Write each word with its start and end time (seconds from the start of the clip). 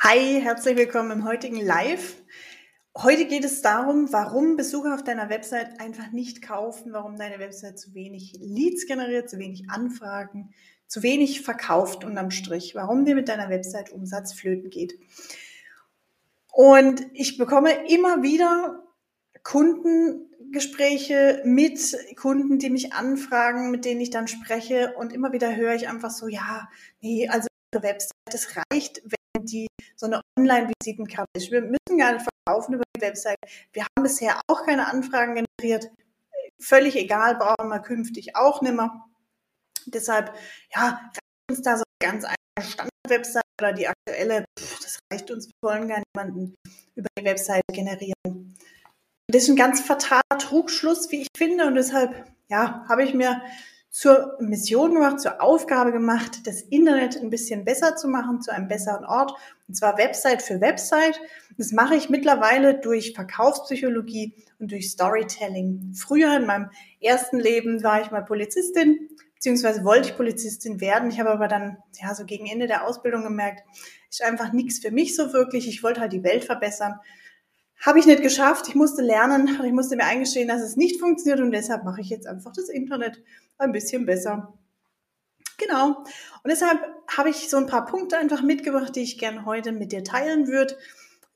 Hi, 0.00 0.40
herzlich 0.40 0.76
willkommen 0.76 1.10
im 1.10 1.24
heutigen 1.24 1.60
Live. 1.60 2.22
Heute 2.96 3.26
geht 3.26 3.44
es 3.44 3.62
darum, 3.62 4.12
warum 4.12 4.54
Besucher 4.54 4.94
auf 4.94 5.02
deiner 5.02 5.28
Website 5.28 5.80
einfach 5.80 6.12
nicht 6.12 6.40
kaufen, 6.40 6.92
warum 6.92 7.16
deine 7.16 7.40
Website 7.40 7.80
zu 7.80 7.94
wenig 7.94 8.38
Leads 8.40 8.86
generiert, 8.86 9.28
zu 9.28 9.40
wenig 9.40 9.68
Anfragen, 9.68 10.54
zu 10.86 11.02
wenig 11.02 11.42
verkauft 11.42 12.04
unterm 12.04 12.30
Strich, 12.30 12.76
warum 12.76 13.06
dir 13.06 13.16
mit 13.16 13.28
deiner 13.28 13.50
Website 13.50 13.90
Umsatz 13.90 14.32
flöten 14.32 14.70
geht. 14.70 14.96
Und 16.52 17.04
ich 17.12 17.36
bekomme 17.36 17.88
immer 17.88 18.22
wieder 18.22 18.84
Kundengespräche 19.42 21.42
mit 21.44 21.96
Kunden, 22.16 22.60
die 22.60 22.70
mich 22.70 22.92
anfragen, 22.92 23.72
mit 23.72 23.84
denen 23.84 24.00
ich 24.00 24.10
dann 24.10 24.28
spreche 24.28 24.94
und 24.96 25.12
immer 25.12 25.32
wieder 25.32 25.56
höre 25.56 25.74
ich 25.74 25.88
einfach 25.88 26.10
so, 26.10 26.28
ja, 26.28 26.68
nee, 27.00 27.28
also 27.28 27.48
Website, 27.74 28.12
das 28.30 28.56
reicht, 28.56 29.02
wenn 29.02 29.44
die 29.44 29.66
so 29.98 30.06
eine 30.06 30.20
Online-Visitenkarte 30.38 31.28
ist. 31.36 31.50
Wir 31.50 31.62
müssen 31.62 31.98
gar 31.98 32.12
nicht 32.12 32.26
verkaufen 32.46 32.74
über 32.74 32.84
die 32.96 33.00
Website. 33.00 33.36
Wir 33.72 33.82
haben 33.82 34.02
bisher 34.02 34.40
auch 34.46 34.64
keine 34.64 34.86
Anfragen 34.86 35.44
generiert. 35.58 35.90
Völlig 36.60 36.96
egal, 36.96 37.36
brauchen 37.36 37.68
wir 37.68 37.80
künftig 37.80 38.36
auch 38.36 38.62
nimmer. 38.62 39.08
Deshalb, 39.86 40.34
ja, 40.74 41.00
reicht 41.00 41.50
uns 41.50 41.62
da 41.62 41.76
so 41.76 41.84
eine 42.00 42.12
ganz 42.12 42.24
einfache 42.24 42.72
Standard-Website 42.72 43.42
oder 43.60 43.72
die 43.72 43.88
aktuelle, 43.88 44.44
pff, 44.58 44.80
das 44.80 44.98
reicht 45.12 45.30
uns, 45.30 45.46
wir 45.46 45.68
wollen 45.68 45.88
gar 45.88 46.02
niemanden 46.14 46.54
über 46.94 47.08
die 47.18 47.24
Website 47.24 47.62
generieren. 47.72 48.56
Das 49.28 49.42
ist 49.42 49.48
ein 49.48 49.56
ganz 49.56 49.80
fataler 49.80 50.38
Trugschluss, 50.38 51.10
wie 51.10 51.22
ich 51.22 51.28
finde, 51.36 51.66
und 51.66 51.74
deshalb, 51.74 52.24
ja, 52.48 52.84
habe 52.88 53.04
ich 53.04 53.14
mir 53.14 53.40
zur 53.98 54.36
Mission 54.38 54.94
gemacht, 54.94 55.18
zur 55.18 55.42
Aufgabe 55.42 55.90
gemacht, 55.90 56.46
das 56.46 56.62
Internet 56.62 57.16
ein 57.16 57.30
bisschen 57.30 57.64
besser 57.64 57.96
zu 57.96 58.06
machen, 58.06 58.40
zu 58.40 58.52
einem 58.52 58.68
besseren 58.68 59.04
Ort, 59.04 59.32
und 59.66 59.74
zwar 59.74 59.98
Website 59.98 60.40
für 60.40 60.60
Website. 60.60 61.20
Das 61.56 61.72
mache 61.72 61.96
ich 61.96 62.08
mittlerweile 62.08 62.78
durch 62.78 63.12
Verkaufspsychologie 63.14 64.34
und 64.60 64.70
durch 64.70 64.92
Storytelling. 64.92 65.94
Früher 65.96 66.36
in 66.36 66.46
meinem 66.46 66.70
ersten 67.00 67.40
Leben 67.40 67.82
war 67.82 68.00
ich 68.00 68.12
mal 68.12 68.24
Polizistin, 68.24 69.08
beziehungsweise 69.34 69.82
wollte 69.82 70.10
ich 70.10 70.16
Polizistin 70.16 70.80
werden. 70.80 71.10
Ich 71.10 71.18
habe 71.18 71.30
aber 71.30 71.48
dann, 71.48 71.78
ja, 72.00 72.14
so 72.14 72.24
gegen 72.24 72.46
Ende 72.46 72.68
der 72.68 72.86
Ausbildung 72.86 73.24
gemerkt, 73.24 73.64
ist 74.08 74.22
einfach 74.22 74.52
nichts 74.52 74.78
für 74.78 74.92
mich 74.92 75.16
so 75.16 75.32
wirklich. 75.32 75.66
Ich 75.66 75.82
wollte 75.82 76.00
halt 76.00 76.12
die 76.12 76.22
Welt 76.22 76.44
verbessern. 76.44 77.00
Habe 77.80 78.00
ich 78.00 78.06
nicht 78.06 78.22
geschafft. 78.22 78.68
Ich 78.68 78.74
musste 78.74 79.02
lernen, 79.02 79.60
ich 79.64 79.72
musste 79.72 79.96
mir 79.96 80.04
eingestehen, 80.04 80.48
dass 80.48 80.62
es 80.62 80.76
nicht 80.76 81.00
funktioniert 81.00 81.40
und 81.40 81.52
deshalb 81.52 81.84
mache 81.84 82.00
ich 82.00 82.08
jetzt 82.08 82.26
einfach 82.26 82.52
das 82.52 82.68
Internet 82.68 83.22
ein 83.58 83.72
bisschen 83.72 84.04
besser. 84.04 84.52
Genau. 85.58 85.88
Und 85.88 86.50
deshalb 86.50 86.80
habe 87.08 87.30
ich 87.30 87.48
so 87.50 87.56
ein 87.56 87.66
paar 87.66 87.84
Punkte 87.84 88.16
einfach 88.16 88.42
mitgebracht, 88.42 88.94
die 88.94 89.02
ich 89.02 89.18
gerne 89.18 89.44
heute 89.44 89.72
mit 89.72 89.92
dir 89.92 90.04
teilen 90.04 90.46
würde. 90.46 90.76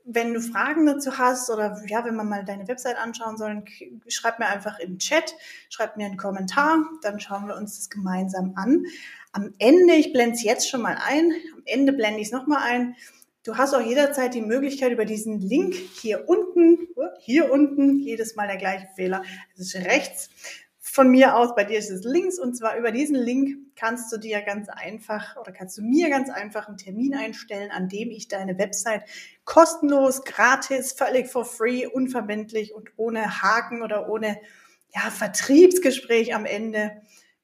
Wenn 0.05 0.35
du 0.35 0.41
Fragen 0.41 0.87
dazu 0.87 1.19
hast 1.19 1.49
oder 1.51 1.81
ja, 1.87 2.05
wenn 2.05 2.17
man 2.17 2.29
mal 2.29 2.45
deine 2.45 2.67
Website 2.67 2.97
anschauen 2.99 3.37
soll, 3.37 3.65
schreib 4.09 4.41
mir 4.41 4.47
einfach 4.47 4.81
im 4.81 4.99
Chat, 4.99 5.35
schreib 5.69 5.97
mir 5.97 6.07
einen 6.07 6.17
Kommentar, 6.17 6.85
dann 7.03 7.21
schauen 7.21 7.47
wir 7.47 7.57
uns 7.57 7.77
das 7.77 7.91
gemeinsam 7.91 8.53
an. 8.57 8.85
Am 9.33 9.55
Ende, 9.59 9.95
ich 9.95 10.13
blende 10.13 10.35
es 10.35 10.43
jetzt 10.43 10.69
schon 10.69 10.83
mal 10.83 10.99
ein, 11.05 11.33
am 11.55 11.63
Ende 11.67 11.93
blende 11.93 12.21
ich 12.21 12.27
es 12.27 12.33
nochmal 12.33 12.63
ein, 12.63 12.97
Du 13.45 13.57
hast 13.57 13.75
auch 13.75 13.81
jederzeit 13.81 14.35
die 14.35 14.41
Möglichkeit 14.41 14.93
über 14.93 15.05
diesen 15.05 15.41
Link 15.41 15.75
hier 15.75 16.29
unten, 16.29 16.87
hier 17.19 17.51
unten, 17.51 17.99
jedes 17.99 18.37
Mal 18.37 18.47
der 18.47 18.57
gleiche 18.57 18.87
Fehler. 18.95 19.25
Es 19.55 19.75
ist 19.75 19.85
rechts 19.85 20.31
von 20.93 21.11
mir 21.11 21.37
aus, 21.37 21.55
bei 21.55 21.65
dir 21.65 21.79
ist 21.79 21.91
es 21.91 22.05
links 22.05 22.39
und 22.39 22.55
zwar 22.55 22.77
über 22.77 22.93
diesen 22.93 23.17
Link 23.17 23.57
kannst 23.77 24.13
du 24.13 24.19
dir 24.19 24.43
ganz 24.43 24.69
einfach 24.69 25.37
oder 25.39 25.51
kannst 25.51 25.79
du 25.79 25.83
mir 25.83 26.11
ganz 26.11 26.29
einfach 26.29 26.69
einen 26.69 26.77
Termin 26.77 27.15
einstellen, 27.15 27.71
an 27.71 27.89
dem 27.89 28.11
ich 28.11 28.29
deine 28.29 28.59
Website 28.59 29.03
kostenlos, 29.45 30.23
gratis, 30.23 30.93
völlig 30.93 31.29
for 31.29 31.45
free, 31.45 31.87
unverbindlich 31.87 32.75
und 32.75 32.91
ohne 32.97 33.43
Haken 33.43 33.83
oder 33.83 34.09
ohne 34.09 34.39
ja, 34.95 35.11
Vertriebsgespräch 35.11 36.35
am 36.35 36.45
Ende 36.45 36.93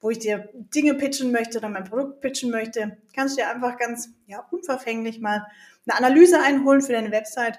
wo 0.00 0.10
ich 0.10 0.18
dir 0.18 0.48
Dinge 0.52 0.94
pitchen 0.94 1.32
möchte 1.32 1.58
oder 1.58 1.68
mein 1.68 1.84
Produkt 1.84 2.20
pitchen 2.20 2.50
möchte, 2.50 2.98
kannst 3.14 3.36
du 3.36 3.42
dir 3.42 3.50
einfach 3.50 3.76
ganz 3.78 4.10
ja, 4.26 4.46
unverfänglich 4.50 5.20
mal 5.20 5.46
eine 5.86 5.96
Analyse 5.96 6.40
einholen 6.40 6.82
für 6.82 6.92
deine 6.92 7.10
Website, 7.10 7.58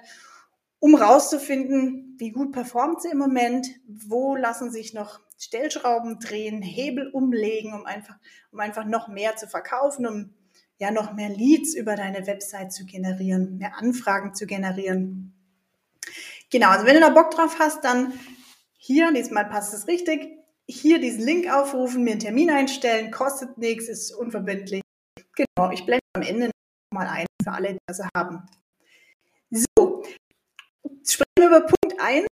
um 0.78 0.94
rauszufinden, 0.94 2.14
wie 2.18 2.30
gut 2.30 2.52
performt 2.52 3.02
sie 3.02 3.10
im 3.10 3.18
Moment, 3.18 3.68
wo 3.86 4.36
lassen 4.36 4.70
sich 4.70 4.94
noch 4.94 5.20
Stellschrauben 5.38 6.18
drehen, 6.18 6.62
Hebel 6.62 7.08
umlegen, 7.08 7.74
um 7.74 7.84
einfach, 7.84 8.16
um 8.50 8.60
einfach 8.60 8.84
noch 8.84 9.08
mehr 9.08 9.36
zu 9.36 9.46
verkaufen, 9.46 10.06
um 10.06 10.34
ja 10.78 10.90
noch 10.90 11.12
mehr 11.12 11.28
Leads 11.28 11.74
über 11.74 11.96
deine 11.96 12.26
Website 12.26 12.72
zu 12.72 12.86
generieren, 12.86 13.58
mehr 13.58 13.76
Anfragen 13.76 14.34
zu 14.34 14.46
generieren. 14.46 15.34
Genau, 16.50 16.70
also 16.70 16.86
wenn 16.86 16.94
du 16.94 17.00
da 17.00 17.10
Bock 17.10 17.30
drauf 17.30 17.58
hast, 17.58 17.84
dann 17.84 18.14
hier, 18.76 19.12
diesmal 19.12 19.44
passt 19.44 19.74
es 19.74 19.86
richtig, 19.86 20.39
hier 20.70 21.00
diesen 21.00 21.24
Link 21.24 21.52
aufrufen, 21.52 22.04
mir 22.04 22.12
einen 22.12 22.20
Termin 22.20 22.50
einstellen, 22.50 23.10
kostet 23.10 23.58
nichts, 23.58 23.88
ist 23.88 24.12
unverbindlich. 24.12 24.82
Genau, 25.34 25.70
ich 25.72 25.84
blende 25.84 26.04
am 26.14 26.22
Ende 26.22 26.50
mal 26.92 27.06
ein 27.06 27.26
für 27.42 27.52
alle, 27.52 27.74
die 27.74 27.78
das 27.86 28.00
haben. 28.16 28.46
So, 29.50 30.04
sprechen 31.04 31.26
wir 31.36 31.46
über 31.48 31.60
Punkt 31.60 32.00
1. 32.00 32.26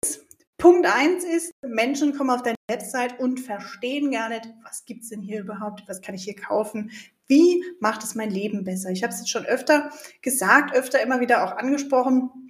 Punkt 0.59 0.87
1 0.87 1.25
ist, 1.25 1.53
Menschen 1.63 2.17
kommen 2.17 2.31
auf 2.31 2.43
deine 2.43 2.57
Website 2.71 3.21
und 3.21 3.41
verstehen 3.41 4.11
gar 4.11 4.29
nicht, 4.29 4.49
was 4.65 4.85
gibt 4.85 5.03
es 5.03 5.11
denn 5.11 5.21
hier 5.21 5.41
überhaupt, 5.41 5.85
was 5.87 6.01
kann 6.01 6.15
ich 6.15 6.25
hier 6.25 6.37
kaufen, 6.37 6.91
wie 7.27 7.63
macht 7.81 8.03
es 8.03 8.15
mein 8.15 8.31
Leben 8.31 8.65
besser. 8.65 8.91
Ich 8.91 9.03
habe 9.03 9.13
es 9.13 9.19
jetzt 9.19 9.31
schon 9.31 9.45
öfter 9.45 9.91
gesagt, 10.23 10.75
öfter 10.75 11.03
immer 11.03 11.21
wieder 11.21 11.45
auch 11.45 11.57
angesprochen. 11.57 12.46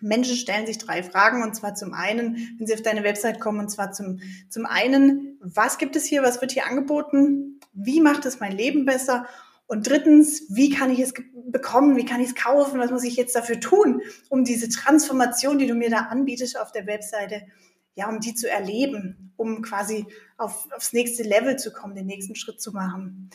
Menschen 0.00 0.36
stellen 0.36 0.66
sich 0.66 0.78
drei 0.78 1.02
Fragen 1.02 1.42
und 1.42 1.54
zwar 1.54 1.74
zum 1.74 1.94
einen, 1.94 2.36
wenn 2.58 2.66
sie 2.66 2.74
auf 2.74 2.82
deine 2.82 3.04
Website 3.04 3.40
kommen, 3.40 3.60
und 3.60 3.70
zwar 3.70 3.92
zum, 3.92 4.20
zum 4.48 4.66
einen, 4.66 5.38
was 5.40 5.78
gibt 5.78 5.96
es 5.96 6.04
hier, 6.04 6.22
was 6.22 6.40
wird 6.40 6.52
hier 6.52 6.66
angeboten, 6.66 7.60
wie 7.72 8.00
macht 8.00 8.26
es 8.26 8.40
mein 8.40 8.52
Leben 8.52 8.84
besser? 8.84 9.26
Und 9.66 9.88
drittens, 9.88 10.44
wie 10.48 10.70
kann 10.70 10.90
ich 10.90 11.00
es 11.00 11.12
bekommen, 11.48 11.96
wie 11.96 12.04
kann 12.04 12.20
ich 12.20 12.28
es 12.28 12.34
kaufen, 12.34 12.78
was 12.78 12.90
muss 12.90 13.04
ich 13.04 13.16
jetzt 13.16 13.34
dafür 13.34 13.58
tun, 13.58 14.00
um 14.28 14.44
diese 14.44 14.68
Transformation, 14.68 15.58
die 15.58 15.66
du 15.66 15.74
mir 15.74 15.90
da 15.90 16.06
anbietest 16.10 16.58
auf 16.58 16.70
der 16.70 16.86
Webseite, 16.86 17.42
ja, 17.96 18.08
um 18.08 18.20
die 18.20 18.34
zu 18.34 18.48
erleben, 18.48 19.32
um 19.36 19.62
quasi 19.62 20.06
auf, 20.36 20.68
aufs 20.72 20.92
nächste 20.92 21.22
Level 21.22 21.56
zu 21.56 21.72
kommen, 21.72 21.96
den 21.96 22.06
nächsten 22.06 22.36
Schritt 22.36 22.60
zu 22.60 22.72
machen. 22.72 23.30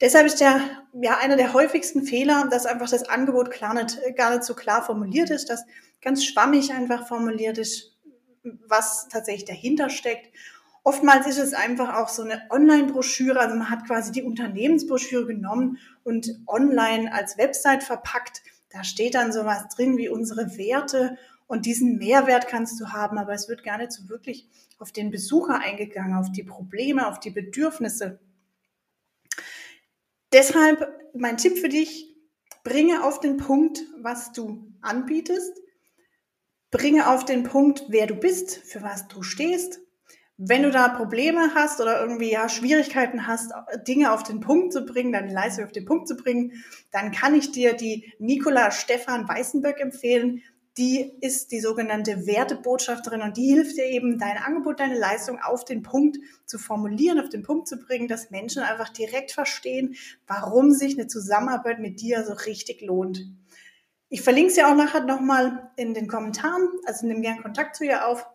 Deshalb 0.00 0.26
ist 0.26 0.40
der, 0.40 0.60
ja, 1.00 1.18
einer 1.18 1.36
der 1.36 1.52
häufigsten 1.52 2.02
Fehler, 2.04 2.48
dass 2.50 2.66
einfach 2.66 2.90
das 2.90 3.08
Angebot 3.08 3.50
klar 3.50 3.74
nicht, 3.74 3.98
gar 4.16 4.30
nicht 4.30 4.44
so 4.44 4.54
klar 4.54 4.84
formuliert 4.84 5.30
ist, 5.30 5.48
dass 5.48 5.64
ganz 6.02 6.24
schwammig 6.24 6.72
einfach 6.72 7.06
formuliert 7.06 7.58
ist, 7.58 7.94
was 8.42 9.08
tatsächlich 9.08 9.44
dahinter 9.44 9.90
steckt. 9.90 10.34
Oftmals 10.82 11.26
ist 11.26 11.38
es 11.38 11.52
einfach 11.52 11.96
auch 11.96 12.08
so 12.08 12.22
eine 12.22 12.42
Online-Broschüre, 12.50 13.40
also 13.40 13.56
man 13.56 13.70
hat 13.70 13.86
quasi 13.86 14.12
die 14.12 14.22
Unternehmensbroschüre 14.22 15.26
genommen 15.26 15.78
und 16.04 16.30
online 16.46 17.12
als 17.12 17.38
Website 17.38 17.82
verpackt. 17.82 18.42
Da 18.70 18.84
steht 18.84 19.14
dann 19.14 19.32
sowas 19.32 19.66
drin 19.74 19.96
wie 19.96 20.08
unsere 20.08 20.56
Werte 20.56 21.18
und 21.46 21.66
diesen 21.66 21.98
Mehrwert 21.98 22.48
kannst 22.48 22.80
du 22.80 22.88
haben, 22.88 23.18
aber 23.18 23.32
es 23.32 23.48
wird 23.48 23.62
gar 23.62 23.78
nicht 23.78 23.92
so 23.92 24.08
wirklich 24.08 24.48
auf 24.78 24.92
den 24.92 25.10
Besucher 25.10 25.58
eingegangen, 25.58 26.16
auf 26.16 26.32
die 26.32 26.42
Probleme, 26.42 27.06
auf 27.06 27.20
die 27.20 27.30
Bedürfnisse 27.30 28.18
Deshalb 30.32 30.86
mein 31.14 31.36
Tipp 31.36 31.58
für 31.58 31.68
dich, 31.68 32.14
bringe 32.64 33.04
auf 33.04 33.20
den 33.20 33.36
Punkt, 33.36 33.84
was 34.00 34.32
du 34.32 34.70
anbietest. 34.82 35.62
Bringe 36.70 37.08
auf 37.08 37.24
den 37.24 37.44
Punkt, 37.44 37.84
wer 37.88 38.06
du 38.06 38.16
bist, 38.16 38.58
für 38.58 38.82
was 38.82 39.06
du 39.08 39.22
stehst. 39.22 39.80
Wenn 40.36 40.64
du 40.64 40.70
da 40.70 40.88
Probleme 40.88 41.54
hast 41.54 41.80
oder 41.80 42.00
irgendwie 42.00 42.30
ja, 42.30 42.50
Schwierigkeiten 42.50 43.26
hast, 43.26 43.52
Dinge 43.88 44.12
auf 44.12 44.24
den 44.24 44.40
Punkt 44.40 44.72
zu 44.72 44.84
bringen, 44.84 45.12
deine 45.12 45.32
Leistung 45.32 45.64
auf 45.64 45.72
den 45.72 45.86
Punkt 45.86 46.06
zu 46.08 46.16
bringen, 46.16 46.62
dann 46.92 47.12
kann 47.12 47.34
ich 47.34 47.52
dir 47.52 47.72
die 47.72 48.12
Nicola 48.18 48.70
Stefan 48.72 49.26
Weißenböck 49.26 49.80
empfehlen 49.80 50.42
die 50.78 51.16
ist 51.20 51.52
die 51.52 51.60
sogenannte 51.60 52.26
Wertebotschafterin 52.26 53.22
und 53.22 53.36
die 53.36 53.54
hilft 53.54 53.76
dir 53.76 53.86
eben, 53.86 54.18
dein 54.18 54.36
Angebot, 54.36 54.78
deine 54.78 54.98
Leistung 54.98 55.40
auf 55.40 55.64
den 55.64 55.82
Punkt 55.82 56.18
zu 56.44 56.58
formulieren, 56.58 57.18
auf 57.18 57.30
den 57.30 57.42
Punkt 57.42 57.66
zu 57.66 57.78
bringen, 57.78 58.08
dass 58.08 58.30
Menschen 58.30 58.62
einfach 58.62 58.90
direkt 58.90 59.32
verstehen, 59.32 59.96
warum 60.26 60.72
sich 60.72 60.98
eine 60.98 61.06
Zusammenarbeit 61.06 61.78
mit 61.78 62.00
dir 62.00 62.24
so 62.24 62.34
richtig 62.34 62.82
lohnt. 62.82 63.26
Ich 64.08 64.20
verlinke 64.20 64.52
sie 64.52 64.64
auch 64.64 64.76
nachher 64.76 65.02
nochmal 65.02 65.70
in 65.76 65.94
den 65.94 66.08
Kommentaren, 66.08 66.68
also 66.84 67.06
nimm 67.06 67.22
gern 67.22 67.42
Kontakt 67.42 67.76
zu 67.76 67.84
ihr 67.84 68.06
auf. 68.06 68.26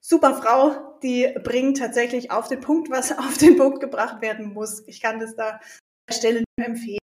Super 0.00 0.34
Frau, 0.34 0.98
die 1.02 1.34
bringt 1.42 1.78
tatsächlich 1.78 2.30
auf 2.30 2.48
den 2.48 2.60
Punkt, 2.60 2.90
was 2.90 3.12
auf 3.18 3.38
den 3.38 3.56
Punkt 3.56 3.80
gebracht 3.80 4.20
werden 4.20 4.52
muss. 4.52 4.86
Ich 4.86 5.00
kann 5.00 5.20
das 5.20 5.34
da 5.34 5.52
an 5.52 5.60
der 6.08 6.14
Stelle 6.14 6.44
nur 6.56 6.66
empfehlen. 6.66 6.98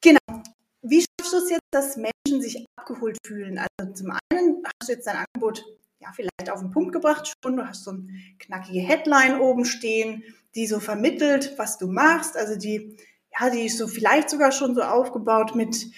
Genau. 0.00 0.53
Wie 0.86 1.00
schaffst 1.00 1.32
du 1.32 1.38
es 1.38 1.50
jetzt, 1.50 1.68
dass 1.70 1.96
Menschen 1.96 2.42
sich 2.42 2.66
abgeholt 2.76 3.16
fühlen? 3.26 3.58
Also 3.58 3.92
zum 3.94 4.12
einen 4.30 4.62
hast 4.64 4.88
du 4.88 4.92
jetzt 4.92 5.06
dein 5.06 5.24
Angebot 5.24 5.64
ja 5.98 6.08
vielleicht 6.14 6.50
auf 6.50 6.60
den 6.60 6.70
Punkt 6.70 6.92
gebracht 6.92 7.32
schon. 7.42 7.56
Du 7.56 7.66
hast 7.66 7.84
so 7.84 7.92
eine 7.92 8.06
knackige 8.38 8.80
Headline 8.80 9.40
oben 9.40 9.64
stehen, 9.64 10.22
die 10.54 10.66
so 10.66 10.80
vermittelt, 10.80 11.54
was 11.56 11.78
du 11.78 11.86
machst. 11.86 12.36
Also 12.36 12.56
die 12.56 12.98
ja, 13.40 13.50
die 13.50 13.66
ist 13.66 13.78
so 13.78 13.88
vielleicht 13.88 14.30
sogar 14.30 14.52
schon 14.52 14.74
so 14.74 14.82
aufgebaut 14.82 15.56
mit, 15.56 15.90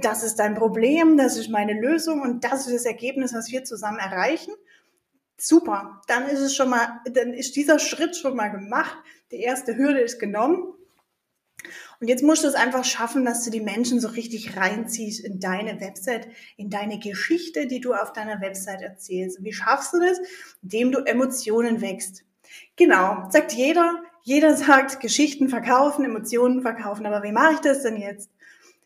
das 0.00 0.22
ist 0.22 0.36
dein 0.36 0.54
Problem, 0.54 1.16
das 1.16 1.38
ist 1.38 1.48
meine 1.48 1.72
Lösung 1.72 2.20
und 2.20 2.44
das 2.44 2.66
ist 2.66 2.74
das 2.74 2.84
Ergebnis, 2.84 3.32
was 3.32 3.50
wir 3.50 3.64
zusammen 3.64 3.98
erreichen. 3.98 4.52
Super, 5.38 6.02
dann 6.06 6.26
ist 6.26 6.40
es 6.40 6.54
schon 6.54 6.68
mal, 6.68 7.00
dann 7.10 7.32
ist 7.32 7.56
dieser 7.56 7.78
Schritt 7.78 8.14
schon 8.14 8.36
mal 8.36 8.48
gemacht. 8.48 8.96
Die 9.30 9.40
erste 9.40 9.76
Hürde 9.76 10.00
ist 10.00 10.18
genommen. 10.18 10.74
Und 12.02 12.08
jetzt 12.08 12.24
musst 12.24 12.42
du 12.42 12.48
es 12.48 12.56
einfach 12.56 12.84
schaffen, 12.84 13.24
dass 13.24 13.44
du 13.44 13.50
die 13.52 13.60
Menschen 13.60 14.00
so 14.00 14.08
richtig 14.08 14.56
reinziehst 14.56 15.24
in 15.24 15.38
deine 15.38 15.80
Website, 15.80 16.26
in 16.56 16.68
deine 16.68 16.98
Geschichte, 16.98 17.68
die 17.68 17.78
du 17.78 17.94
auf 17.94 18.12
deiner 18.12 18.40
Website 18.40 18.82
erzählst. 18.82 19.44
Wie 19.44 19.52
schaffst 19.52 19.94
du 19.94 20.00
das? 20.00 20.18
Indem 20.64 20.90
du 20.90 20.98
Emotionen 20.98 21.80
wächst. 21.80 22.24
Genau, 22.74 23.28
sagt 23.30 23.52
jeder. 23.52 24.02
Jeder 24.24 24.56
sagt, 24.56 24.98
Geschichten 24.98 25.48
verkaufen, 25.48 26.04
Emotionen 26.04 26.60
verkaufen. 26.60 27.06
Aber 27.06 27.22
wie 27.22 27.30
mache 27.30 27.52
ich 27.52 27.60
das 27.60 27.84
denn 27.84 27.96
jetzt? 27.96 28.30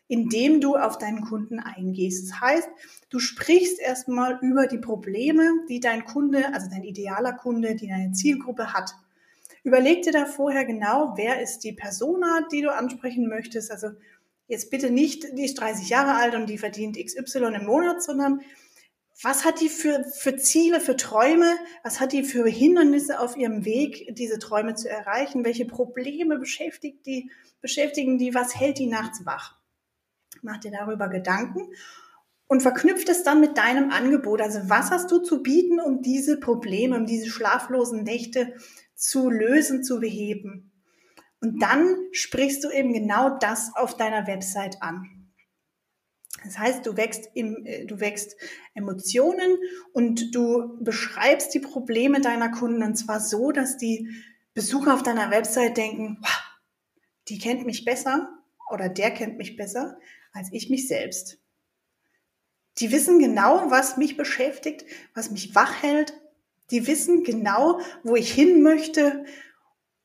Indem 0.07 0.61
du 0.61 0.75
auf 0.75 0.99
deinen 0.99 1.21
Kunden 1.21 1.57
eingehst. 1.57 2.29
Das 2.29 2.39
heißt, 2.39 2.69
du 3.09 3.17
sprichst 3.17 3.79
erstmal 3.79 4.37
über 4.43 4.67
die 4.67 4.77
Probleme, 4.77 5.65
die 5.67 5.79
dein 5.79 6.05
Kunde, 6.05 6.53
also 6.53 6.69
dein 6.69 6.83
idealer 6.83 7.33
Kunde, 7.33 7.73
die 7.73 7.87
deine 7.87 8.11
Zielgruppe 8.11 8.73
hat. 8.73 8.93
Überleg 9.67 10.03
dir 10.03 10.13
da 10.13 10.25
vorher 10.25 10.63
genau, 10.63 11.11
wer 11.17 11.41
ist 11.41 11.65
die 11.65 11.73
Persona, 11.73 12.47
die 12.53 12.61
du 12.61 12.73
ansprechen 12.73 13.27
möchtest. 13.27 13.69
Also 13.69 13.89
jetzt 14.47 14.71
bitte 14.71 14.89
nicht, 14.89 15.37
die 15.37 15.43
ist 15.43 15.59
30 15.59 15.89
Jahre 15.89 16.13
alt 16.13 16.35
und 16.35 16.49
die 16.49 16.57
verdient 16.57 16.95
XY 16.95 17.53
im 17.53 17.65
Monat, 17.65 18.01
sondern 18.01 18.39
was 19.21 19.43
hat 19.43 19.59
die 19.59 19.67
für, 19.67 20.05
für 20.05 20.37
Ziele, 20.37 20.79
für 20.79 20.95
Träume? 20.95 21.51
Was 21.83 21.99
hat 21.99 22.13
die 22.13 22.23
für 22.23 22.47
Hindernisse 22.47 23.19
auf 23.19 23.35
ihrem 23.35 23.65
Weg, 23.65 24.15
diese 24.15 24.39
Träume 24.39 24.75
zu 24.75 24.89
erreichen? 24.89 25.43
Welche 25.43 25.65
Probleme 25.65 26.39
beschäftigt 26.39 27.05
die, 27.05 27.29
beschäftigen 27.59 28.17
die? 28.17 28.33
Was 28.33 28.55
hält 28.55 28.79
die 28.79 28.87
nachts 28.87 29.25
wach? 29.25 29.57
Mach 30.43 30.59
dir 30.59 30.71
darüber 30.71 31.09
Gedanken 31.09 31.73
und 32.47 32.61
verknüpft 32.61 33.09
es 33.09 33.23
dann 33.23 33.41
mit 33.41 33.57
deinem 33.57 33.91
Angebot. 33.91 34.39
Also 34.39 34.61
was 34.69 34.91
hast 34.91 35.11
du 35.11 35.19
zu 35.19 35.43
bieten, 35.43 35.81
um 35.81 36.01
diese 36.01 36.39
Probleme, 36.39 36.95
um 36.95 37.05
diese 37.05 37.27
schlaflosen 37.27 38.03
Nächte 38.03 38.53
zu 38.97 39.29
lösen, 39.29 39.83
zu 39.83 39.99
beheben? 39.99 40.71
Und 41.39 41.61
dann 41.61 41.95
sprichst 42.11 42.63
du 42.63 42.69
eben 42.69 42.93
genau 42.93 43.37
das 43.37 43.71
auf 43.75 43.95
deiner 43.95 44.27
Website 44.27 44.81
an. 44.81 45.17
Das 46.43 46.57
heißt, 46.57 46.85
du 46.85 46.97
wächst, 46.97 47.29
im, 47.33 47.65
äh, 47.65 47.85
du 47.85 47.99
wächst 47.99 48.35
Emotionen 48.73 49.57
und 49.93 50.35
du 50.35 50.77
beschreibst 50.83 51.53
die 51.53 51.59
Probleme 51.59 52.21
deiner 52.21 52.49
Kunden 52.49 52.83
und 52.83 52.95
zwar 52.95 53.19
so, 53.19 53.51
dass 53.51 53.77
die 53.77 54.09
Besucher 54.53 54.93
auf 54.93 55.03
deiner 55.03 55.31
Website 55.31 55.77
denken, 55.77 56.21
die 57.27 57.39
kennt 57.39 57.65
mich 57.65 57.85
besser 57.85 58.29
oder 58.71 58.89
der 58.89 59.11
kennt 59.11 59.37
mich 59.37 59.55
besser 59.55 59.97
als 60.31 60.49
ich 60.51 60.69
mich 60.69 60.87
selbst. 60.87 61.39
Die 62.77 62.91
wissen 62.91 63.19
genau, 63.19 63.71
was 63.71 63.97
mich 63.97 64.17
beschäftigt, 64.17 64.85
was 65.13 65.31
mich 65.31 65.55
wach 65.55 65.81
hält. 65.81 66.13
Die 66.71 66.87
wissen 66.87 67.23
genau, 67.23 67.79
wo 68.03 68.15
ich 68.15 68.31
hin 68.31 68.61
möchte. 68.61 69.25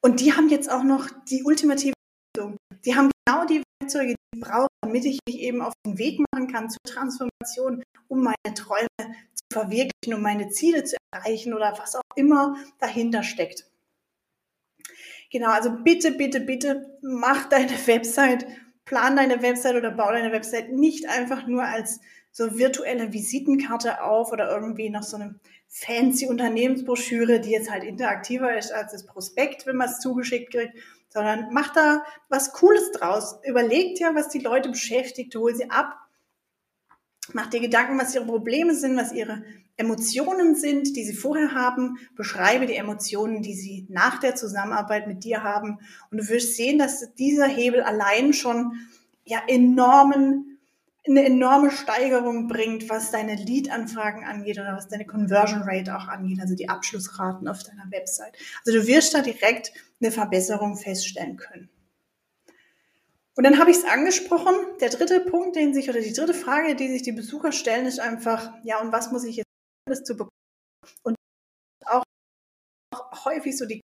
Und 0.00 0.20
die 0.20 0.32
haben 0.32 0.48
jetzt 0.48 0.70
auch 0.70 0.82
noch 0.82 1.08
die 1.28 1.42
ultimative 1.44 1.94
Lösung. 2.36 2.56
Die 2.84 2.94
haben 2.94 3.10
genau 3.26 3.44
die 3.46 3.62
Werkzeuge, 3.80 4.14
die 4.14 4.38
ich 4.38 4.40
brauche, 4.40 4.68
damit 4.82 5.04
ich 5.04 5.18
mich 5.26 5.38
eben 5.38 5.62
auf 5.62 5.74
den 5.86 5.98
Weg 5.98 6.20
machen 6.32 6.48
kann 6.48 6.70
zur 6.70 6.82
Transformation, 6.84 7.82
um 8.08 8.22
meine 8.22 8.54
Träume 8.54 8.88
zu 8.98 9.44
verwirklichen, 9.52 10.14
um 10.14 10.22
meine 10.22 10.48
Ziele 10.50 10.84
zu 10.84 10.96
erreichen 11.12 11.54
oder 11.54 11.76
was 11.78 11.94
auch 11.94 12.02
immer 12.16 12.56
dahinter 12.78 13.22
steckt. 13.22 13.66
Genau, 15.30 15.50
also 15.50 15.70
bitte, 15.82 16.12
bitte, 16.12 16.40
bitte 16.40 16.98
mach 17.00 17.48
deine 17.48 17.70
Website, 17.86 18.46
plan 18.84 19.16
deine 19.16 19.42
Website 19.42 19.76
oder 19.76 19.90
bau 19.90 20.10
deine 20.10 20.32
Website 20.32 20.72
nicht 20.72 21.08
einfach 21.08 21.46
nur 21.46 21.64
als 21.64 22.00
so 22.30 22.58
virtuelle 22.58 23.12
Visitenkarte 23.12 24.02
auf 24.02 24.32
oder 24.32 24.50
irgendwie 24.50 24.90
noch 24.90 25.02
so 25.02 25.16
eine 25.16 25.38
fancy 25.74 26.26
Unternehmensbroschüre, 26.26 27.40
die 27.40 27.50
jetzt 27.50 27.70
halt 27.70 27.82
interaktiver 27.82 28.56
ist 28.56 28.72
als 28.72 28.92
das 28.92 29.06
Prospekt, 29.06 29.66
wenn 29.66 29.76
man 29.76 29.88
es 29.88 30.00
zugeschickt 30.00 30.52
kriegt, 30.52 30.74
sondern 31.08 31.48
mach 31.50 31.72
da 31.72 32.04
was 32.28 32.52
Cooles 32.52 32.92
draus. 32.92 33.38
Überleg 33.42 33.94
dir, 33.94 34.14
was 34.14 34.28
die 34.28 34.38
Leute 34.38 34.68
beschäftigt, 34.68 35.34
hol 35.34 35.54
sie 35.54 35.70
ab. 35.70 35.96
Mach 37.32 37.46
dir 37.46 37.60
Gedanken, 37.60 37.98
was 37.98 38.14
ihre 38.14 38.26
Probleme 38.26 38.74
sind, 38.74 38.98
was 38.98 39.12
ihre 39.12 39.44
Emotionen 39.78 40.56
sind, 40.56 40.94
die 40.94 41.04
sie 41.04 41.14
vorher 41.14 41.54
haben. 41.54 41.96
Beschreibe 42.16 42.66
die 42.66 42.76
Emotionen, 42.76 43.40
die 43.40 43.54
sie 43.54 43.86
nach 43.88 44.20
der 44.20 44.34
Zusammenarbeit 44.34 45.06
mit 45.06 45.24
dir 45.24 45.42
haben. 45.42 45.78
Und 46.10 46.18
du 46.18 46.28
wirst 46.28 46.54
sehen, 46.54 46.78
dass 46.78 47.14
dieser 47.14 47.46
Hebel 47.46 47.80
allein 47.80 48.34
schon 48.34 48.74
ja 49.24 49.40
enormen 49.46 50.51
eine 51.06 51.24
enorme 51.24 51.70
Steigerung 51.70 52.46
bringt, 52.46 52.88
was 52.88 53.10
deine 53.10 53.34
Lead-Anfragen 53.34 54.24
angeht 54.24 54.58
oder 54.58 54.76
was 54.76 54.88
deine 54.88 55.04
Conversion 55.04 55.62
Rate 55.62 55.96
auch 55.96 56.06
angeht, 56.06 56.40
also 56.40 56.54
die 56.54 56.68
Abschlussraten 56.68 57.48
auf 57.48 57.62
deiner 57.64 57.90
Website. 57.90 58.36
Also 58.64 58.78
du 58.78 58.86
wirst 58.86 59.14
da 59.14 59.20
direkt 59.20 59.72
eine 60.00 60.12
Verbesserung 60.12 60.76
feststellen 60.76 61.36
können. 61.36 61.68
Und 63.34 63.44
dann 63.44 63.58
habe 63.58 63.70
ich 63.70 63.78
es 63.78 63.84
angesprochen. 63.84 64.54
Der 64.80 64.90
dritte 64.90 65.20
Punkt, 65.20 65.56
den 65.56 65.74
sich 65.74 65.88
oder 65.88 66.00
die 66.00 66.12
dritte 66.12 66.34
Frage, 66.34 66.76
die 66.76 66.88
sich 66.88 67.02
die 67.02 67.12
Besucher 67.12 67.50
stellen, 67.50 67.86
ist 67.86 67.98
einfach, 67.98 68.52
ja, 68.62 68.80
und 68.80 68.92
was 68.92 69.10
muss 69.10 69.24
ich 69.24 69.36
jetzt 69.36 69.48
alles 69.86 70.04
zu 70.04 70.14
bekommen? 70.14 70.30
Und 71.02 71.16
auch 71.86 72.04
häufig 73.24 73.56
so 73.56 73.66
die 73.66 73.81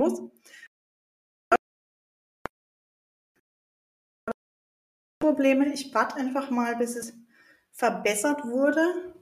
muss. 0.00 0.20
Probleme. 5.20 5.72
Ich 5.72 5.94
warte 5.94 6.16
einfach 6.16 6.50
mal, 6.50 6.76
bis 6.76 6.96
es 6.96 7.12
verbessert 7.72 8.44
wurde. 8.44 9.14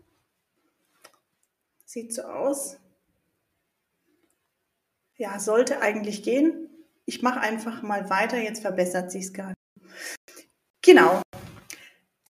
Sieht 1.84 2.14
so 2.14 2.22
aus. 2.22 2.78
Ja, 5.16 5.38
sollte 5.40 5.80
eigentlich 5.80 6.22
gehen. 6.22 6.70
Ich 7.04 7.22
mache 7.22 7.40
einfach 7.40 7.82
mal 7.82 8.08
weiter, 8.08 8.38
jetzt 8.38 8.60
verbessert 8.60 9.10
sich 9.10 9.24
es 9.24 9.32
gerade. 9.32 9.54
Genau. 10.82 11.22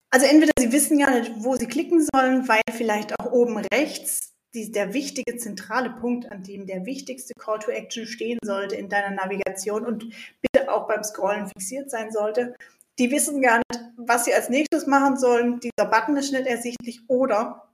Also 0.09 0.25
entweder 0.25 0.53
Sie 0.57 0.71
wissen 0.71 0.97
gar 0.97 1.11
nicht, 1.11 1.31
wo 1.37 1.55
Sie 1.55 1.67
klicken 1.67 2.05
sollen, 2.13 2.47
weil 2.47 2.61
vielleicht 2.71 3.19
auch 3.19 3.31
oben 3.31 3.57
rechts 3.71 4.33
die, 4.53 4.71
der 4.71 4.93
wichtige 4.93 5.37
zentrale 5.37 5.91
Punkt, 5.91 6.31
an 6.31 6.43
dem 6.43 6.65
der 6.65 6.85
wichtigste 6.85 7.33
Call 7.35 7.59
to 7.59 7.71
Action 7.71 8.05
stehen 8.05 8.39
sollte 8.43 8.75
in 8.75 8.89
deiner 8.89 9.11
Navigation 9.11 9.85
und 9.85 10.09
bitte 10.41 10.71
auch 10.71 10.87
beim 10.87 11.03
Scrollen 11.03 11.47
fixiert 11.47 11.91
sein 11.91 12.11
sollte. 12.11 12.55
Die 12.97 13.11
wissen 13.11 13.41
gar 13.41 13.57
nicht, 13.57 13.83
was 13.97 14.25
sie 14.25 14.33
als 14.33 14.49
nächstes 14.49 14.87
machen 14.87 15.17
sollen. 15.17 15.59
Dieser 15.59 15.89
Button 15.89 16.17
ist 16.17 16.33
nicht 16.33 16.47
ersichtlich 16.47 17.01
oder 17.07 17.69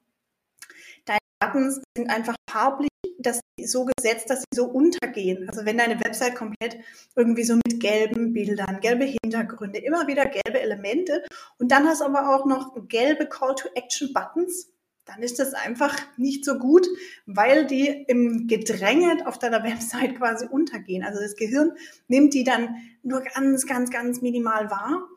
deine 1.06 1.20
Buttons 1.40 1.82
sind 1.96 2.10
einfach 2.10 2.36
farblich 2.50 2.90
dass 3.26 3.40
sie 3.58 3.66
so 3.66 3.86
gesetzt, 3.86 4.30
dass 4.30 4.40
sie 4.40 4.56
so 4.56 4.66
untergehen. 4.66 5.48
Also 5.50 5.66
wenn 5.66 5.78
deine 5.78 6.00
Website 6.04 6.36
komplett 6.36 6.78
irgendwie 7.16 7.44
so 7.44 7.56
mit 7.56 7.80
gelben 7.80 8.34
Bildern, 8.34 8.80
gelbe 8.82 9.06
Hintergründe, 9.06 9.80
immer 9.80 10.08
wieder 10.08 10.26
gelbe 10.26 10.60
Elemente 10.60 11.24
und 11.58 11.72
dann 11.72 11.88
hast 11.88 12.02
du 12.02 12.06
aber 12.06 12.36
auch 12.36 12.46
noch 12.46 12.76
gelbe 12.88 13.28
Call 13.28 13.56
to 13.56 13.70
Action 13.76 14.14
Buttons, 14.14 14.70
dann 15.06 15.22
ist 15.22 15.40
das 15.40 15.54
einfach 15.54 15.96
nicht 16.18 16.44
so 16.44 16.58
gut, 16.58 16.88
weil 17.26 17.66
die 17.66 17.88
im 18.08 18.48
Gedränge 18.48 19.26
auf 19.26 19.38
deiner 19.40 19.64
Website 19.64 20.18
quasi 20.18 20.48
untergehen. 20.48 21.04
Also 21.04 21.22
das 21.22 21.36
Gehirn 21.36 21.74
nimmt 22.08 22.34
die 22.34 22.44
dann 22.44 22.76
nur 23.04 23.22
ganz, 23.22 23.66
ganz, 23.66 23.92
ganz 23.92 24.22
minimal 24.22 24.70
wahr. 24.70 25.08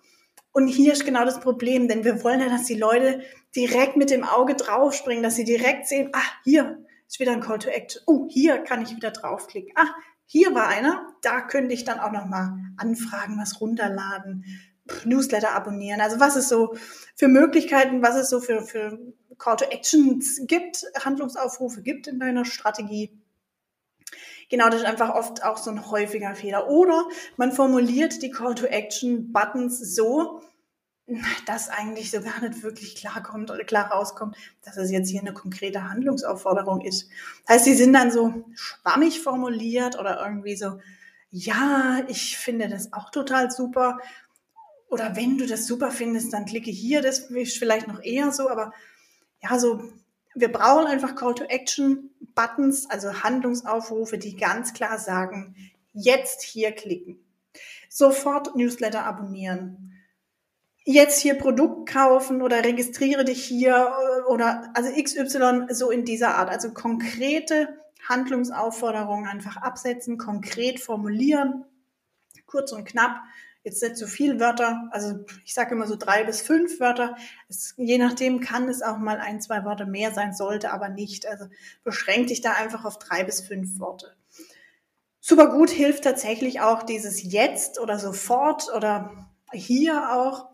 Und 0.53 0.69
hier 0.69 0.93
ist 0.93 1.05
genau 1.05 1.25
das 1.25 1.41
Problem, 1.41 1.89
denn 1.89 2.05
wir 2.05 2.23
wollen 2.25 2.41
ja, 2.41 2.49
dass 2.49 2.65
die 2.65 2.75
Leute 2.75 3.21
direkt 3.55 3.97
mit 3.97 4.11
dem 4.11 4.25
Auge 4.25 4.55
draufspringen, 4.55 5.23
dass 5.23 5.37
sie 5.37 5.45
direkt 5.45 5.87
sehen, 5.87 6.11
ah, 6.13 6.23
hier 6.45 6.85
ist 7.07 7.21
wieder 7.21 7.33
ein 7.33 7.41
Call 7.41 7.59
to 7.59 7.69
Action. 7.71 8.03
Oh, 8.07 8.27
hier 8.29 8.59
kann 8.59 8.83
ich 8.83 8.95
wieder 8.95 9.11
draufklicken. 9.11 9.73
Ah, 9.77 9.95
hier 10.27 10.55
war 10.55 10.69
einer, 10.69 11.15
da 11.23 11.41
könnte 11.41 11.75
ich 11.75 11.85
dann 11.85 12.01
auch 12.01 12.13
nochmal 12.13 12.53
anfragen, 12.77 13.39
was 13.39 13.61
runterladen, 13.61 14.45
Newsletter 15.05 15.53
abonnieren. 15.53 16.01
Also 16.01 16.21
was 16.21 16.37
es 16.37 16.49
so 16.49 16.77
für 17.15 17.29
Möglichkeiten, 17.29 18.03
was 18.03 18.17
es 18.17 18.31
so 18.31 18.41
für, 18.41 18.63
für 18.63 18.99
Call 19.39 19.57
to 19.57 19.65
Actions 19.67 20.41
gibt, 20.47 20.85
Handlungsaufrufe 21.05 21.83
gibt 21.83 22.07
in 22.07 22.19
deiner 22.19 22.45
Strategie. 22.45 23.19
Genau, 24.51 24.69
das 24.69 24.81
ist 24.81 24.87
einfach 24.87 25.15
oft 25.15 25.45
auch 25.45 25.59
so 25.59 25.71
ein 25.71 25.91
häufiger 25.91 26.35
Fehler. 26.35 26.69
Oder 26.69 27.07
man 27.37 27.53
formuliert 27.53 28.23
die 28.23 28.31
Call 28.31 28.55
to 28.55 28.67
Action 28.67 29.33
Buttons 29.33 29.79
so, 29.95 30.41
dass 31.47 31.69
eigentlich 31.69 32.11
so 32.11 32.21
gar 32.21 32.41
nicht 32.41 32.63
wirklich 32.63 32.97
klar 32.97 33.23
kommt 33.23 33.51
oder 33.51 33.65
klar 33.65 33.91
rauskommt, 33.91 34.37
dass 34.63 34.77
es 34.77 34.91
jetzt 34.91 35.09
hier 35.09 35.21
eine 35.21 35.33
konkrete 35.33 35.89
Handlungsaufforderung 35.89 36.83
ist. 36.83 37.09
Das 37.47 37.57
heißt, 37.57 37.65
sie 37.65 37.75
sind 37.75 37.93
dann 37.93 38.11
so 38.11 38.45
schwammig 38.55 39.21
formuliert 39.21 39.99
oder 39.99 40.23
irgendwie 40.23 40.57
so, 40.57 40.81
ja, 41.31 42.01
ich 42.09 42.39
finde 42.39 42.69
das 42.69 42.93
auch 42.93 43.11
total 43.11 43.51
super. 43.51 43.99
Oder 44.89 45.17
wenn 45.17 45.39
du 45.39 45.47
das 45.47 45.67
super 45.67 45.91
findest, 45.91 46.33
dann 46.33 46.47
klicke 46.47 46.71
hier, 46.71 47.03
das 47.03 47.31
ist 47.31 47.59
vielleicht 47.59 47.89
noch 47.89 48.03
eher 48.03 48.33
so, 48.33 48.49
aber 48.49 48.73
ja, 49.43 49.59
so 49.59 49.83
wir 50.35 50.53
brauchen 50.53 50.87
einfach 50.87 51.15
Call 51.15 51.35
to 51.35 51.45
Action 51.45 52.11
Buttons, 52.35 52.89
also 52.89 53.23
Handlungsaufrufe, 53.23 54.19
die 54.19 54.37
ganz 54.37 54.73
klar 54.73 54.99
sagen, 54.99 55.57
jetzt 55.93 56.43
hier 56.43 56.73
klicken, 56.73 57.19
sofort 57.89 58.55
Newsletter 58.57 59.05
abonnieren, 59.05 59.93
jetzt 60.85 61.21
hier 61.21 61.35
Produkt 61.35 61.89
kaufen 61.89 62.41
oder 62.41 62.65
registriere 62.65 63.25
dich 63.25 63.45
hier 63.45 63.93
oder 64.29 64.71
also 64.75 64.91
XY 64.91 65.67
so 65.71 65.91
in 65.91 66.05
dieser 66.05 66.37
Art, 66.37 66.51
also 66.51 66.73
konkrete 66.73 67.69
Handlungsaufforderungen 68.09 69.27
einfach 69.27 69.57
absetzen, 69.57 70.17
konkret 70.17 70.81
formulieren, 70.81 71.65
kurz 72.47 72.73
und 72.73 72.85
knapp 72.87 73.21
jetzt 73.69 73.83
nicht 73.83 73.97
so 73.97 74.07
viel 74.07 74.41
Wörter, 74.41 74.89
also 74.91 75.25
ich 75.45 75.55
sage 75.55 75.75
immer 75.75 75.87
so 75.87 75.97
drei 75.97 76.25
bis 76.25 76.41
fünf 76.41 76.81
Wörter. 76.81 77.17
Es, 77.49 77.75
je 77.77 77.99
nachdem 77.99 78.41
kann 78.41 78.69
es 78.69 78.83
auch 78.83 78.99
mal 78.99 79.19
ein, 79.19 79.41
zwei 79.41 79.65
Worte 79.65 79.87
mehr 79.87 80.13
sein, 80.13 80.35
sollte 80.35 80.73
aber 80.73 80.89
nicht. 80.89 81.27
Also 81.27 81.47
beschränk 81.85 82.29
dich 82.29 82.41
da 82.41 82.53
einfach 82.53 82.85
auf 82.85 82.99
drei 82.99 83.25
bis 83.25 83.41
fünf 83.41 83.79
Worte. 83.79 84.17
Super 85.21 85.51
gut 85.51 85.71
hilft 85.71 86.05
tatsächlich 86.05 86.61
auch 86.61 86.83
dieses 86.83 87.23
jetzt 87.23 87.79
oder 87.79 87.99
sofort 87.99 88.73
oder 88.75 89.29
hier 89.53 90.13
auch, 90.13 90.49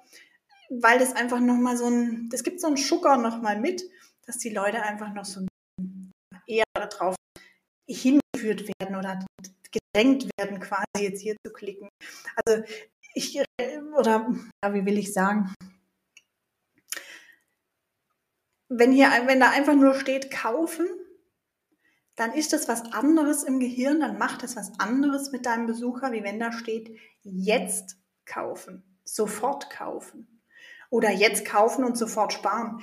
weil 0.68 0.98
das 0.98 1.14
einfach 1.14 1.40
nochmal 1.40 1.76
so 1.76 1.86
ein, 1.86 2.28
das 2.30 2.42
gibt 2.42 2.60
so 2.60 2.66
einen 2.66 2.76
Schucker 2.76 3.16
nochmal 3.16 3.60
mit, 3.60 3.82
dass 4.26 4.38
die 4.38 4.50
Leute 4.50 4.82
einfach 4.82 5.12
noch 5.14 5.24
so 5.24 5.46
eher 6.46 6.64
darauf 6.74 7.14
hingeführt 7.86 8.68
werden 8.80 8.96
oder 8.96 9.24
gedrängt 9.70 10.28
werden, 10.38 10.60
quasi 10.60 11.04
jetzt 11.04 11.20
hier 11.20 11.36
zu 11.44 11.52
klicken. 11.52 11.88
Also 12.44 12.62
ich, 13.14 13.40
oder 13.96 14.28
ja, 14.62 14.74
wie 14.74 14.84
will 14.84 14.98
ich 14.98 15.12
sagen? 15.12 15.54
Wenn 18.68 18.92
hier, 18.92 19.08
wenn 19.26 19.40
da 19.40 19.50
einfach 19.50 19.74
nur 19.74 19.94
steht 19.94 20.30
kaufen, 20.30 20.86
dann 22.16 22.32
ist 22.32 22.52
das 22.52 22.68
was 22.68 22.92
anderes 22.92 23.42
im 23.42 23.60
Gehirn, 23.60 24.00
dann 24.00 24.18
macht 24.18 24.42
das 24.42 24.56
was 24.56 24.78
anderes 24.78 25.32
mit 25.32 25.46
deinem 25.46 25.66
Besucher, 25.66 26.12
wie 26.12 26.22
wenn 26.22 26.38
da 26.38 26.52
steht 26.52 26.96
jetzt 27.22 27.96
kaufen, 28.24 28.98
sofort 29.04 29.70
kaufen 29.70 30.42
oder 30.90 31.10
jetzt 31.10 31.44
kaufen 31.44 31.84
und 31.84 31.96
sofort 31.96 32.32
sparen. 32.32 32.80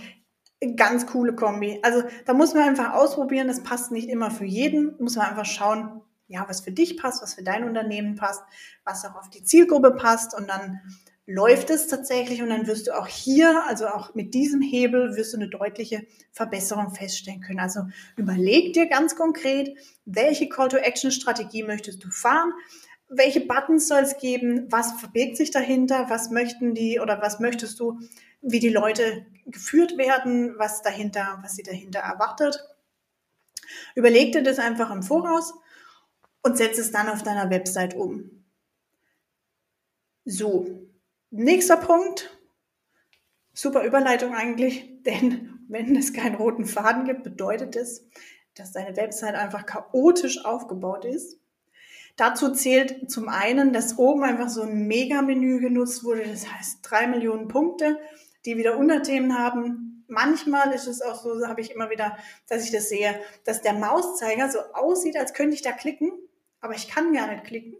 Ganz 0.76 1.08
coole 1.08 1.34
Kombi. 1.34 1.80
Also 1.82 2.04
da 2.26 2.34
muss 2.34 2.54
man 2.54 2.64
einfach 2.64 2.94
ausprobieren, 2.94 3.48
das 3.48 3.64
passt 3.64 3.92
nicht 3.92 4.10
immer 4.10 4.32
für 4.32 4.46
jeden, 4.46 4.96
muss 5.00 5.16
man 5.16 5.28
einfach 5.28 5.46
schauen, 5.46 6.02
ja, 6.32 6.46
was 6.48 6.62
für 6.62 6.72
dich 6.72 6.98
passt, 6.98 7.22
was 7.22 7.36
für 7.36 7.44
dein 7.44 7.64
Unternehmen 7.64 8.16
passt, 8.16 8.42
was 8.84 9.06
auch 9.06 9.16
auf 9.16 9.30
die 9.30 9.44
Zielgruppe 9.44 9.92
passt. 9.92 10.34
Und 10.34 10.50
dann 10.50 10.80
läuft 11.26 11.70
es 11.70 11.88
tatsächlich 11.88 12.42
und 12.42 12.50
dann 12.50 12.68
wirst 12.68 12.88
du 12.88 12.98
auch 12.98 13.08
hier, 13.08 13.64
also 13.68 13.88
auch 13.88 14.16
mit 14.16 14.34
diesem 14.34 14.62
Hebel, 14.62 15.16
wirst 15.16 15.34
du 15.34 15.38
eine 15.38 15.50
deutliche 15.50 16.06
Verbesserung 16.32 16.94
feststellen 16.94 17.42
können. 17.42 17.60
Also 17.60 17.82
überleg 18.16 18.74
dir 18.74 18.88
ganz 18.88 19.16
konkret, 19.16 19.78
welche 20.06 20.50
Call-to-Action-Strategie 20.50 21.64
möchtest 21.64 22.04
du 22.04 22.10
fahren, 22.10 22.54
welche 23.08 23.42
Buttons 23.42 23.88
soll 23.88 24.04
es 24.04 24.18
geben, 24.18 24.68
was 24.72 24.94
verbirgt 24.94 25.38
sich 25.38 25.52
dahinter, 25.52 26.10
was 26.10 26.32
möchten 26.32 26.74
die 26.74 27.00
oder 27.00 27.22
was 27.22 27.40
möchtest 27.40 27.80
du, 27.80 28.00
wie 28.42 28.60
die 28.60 28.70
Leute 28.70 29.26
geführt 29.46 29.98
werden, 29.98 30.56
was 30.58 30.82
dahinter, 30.82 31.40
was 31.44 31.56
sie 31.56 31.64
dahinter 31.64 32.00
erwartet. 32.00 32.64
Überleg 33.96 34.32
dir 34.32 34.44
das 34.44 34.60
einfach 34.60 34.92
im 34.92 35.04
Voraus 35.04 35.54
und 36.44 36.58
setze 36.58 36.82
es 36.82 36.92
dann 36.92 37.10
auf 37.10 37.24
deiner 37.24 37.50
Website 37.50 37.96
um. 37.96 38.42
So, 40.26 40.88
nächster 41.30 41.78
Punkt. 41.78 42.38
Super 43.54 43.84
Überleitung 43.84 44.34
eigentlich, 44.34 45.02
denn 45.06 45.60
wenn 45.68 45.96
es 45.96 46.14
keinen 46.14 46.36
roten 46.36 46.66
Faden 46.66 47.06
gibt, 47.06 47.24
bedeutet 47.24 47.76
es, 47.76 48.06
dass 48.56 48.72
deine 48.72 48.96
Website 48.98 49.36
einfach 49.36 49.66
chaotisch 49.66 50.44
aufgebaut 50.46 51.06
ist. 51.06 51.40
Dazu 52.18 52.52
zählt 52.52 53.10
zum 53.10 53.30
einen, 53.30 53.72
dass 53.72 53.98
oben 53.98 54.24
einfach 54.24 54.50
so 54.50 54.64
ein 54.64 54.88
Mega-Menü 54.88 55.60
genutzt 55.60 56.04
wurde, 56.04 56.24
das 56.28 56.52
heißt 56.52 56.80
drei 56.84 57.08
Millionen 57.08 57.48
Punkte, 57.48 57.98
die 58.46 58.58
wieder 58.58 58.78
Unterthemen 58.78 59.38
haben. 59.38 60.04
Manchmal 60.08 60.74
ist 60.74 60.88
es 60.88 61.02
auch 61.02 61.16
so, 61.16 61.40
so 61.40 61.48
habe 61.48 61.62
ich 61.62 61.72
immer 61.72 61.90
wieder, 61.90 62.18
dass 62.50 62.66
ich 62.66 62.72
das 62.72 62.90
sehe, 62.90 63.18
dass 63.46 63.62
der 63.62 63.74
Mauszeiger 63.74 64.52
so 64.52 64.60
aussieht, 64.74 65.16
als 65.18 65.34
könnte 65.34 65.56
ich 65.56 65.62
da 65.62 65.72
klicken, 65.72 66.12
aber 66.62 66.76
ich 66.76 66.88
kann 66.88 67.14
gar 67.14 67.32
nicht 67.32 67.44
klicken. 67.44 67.76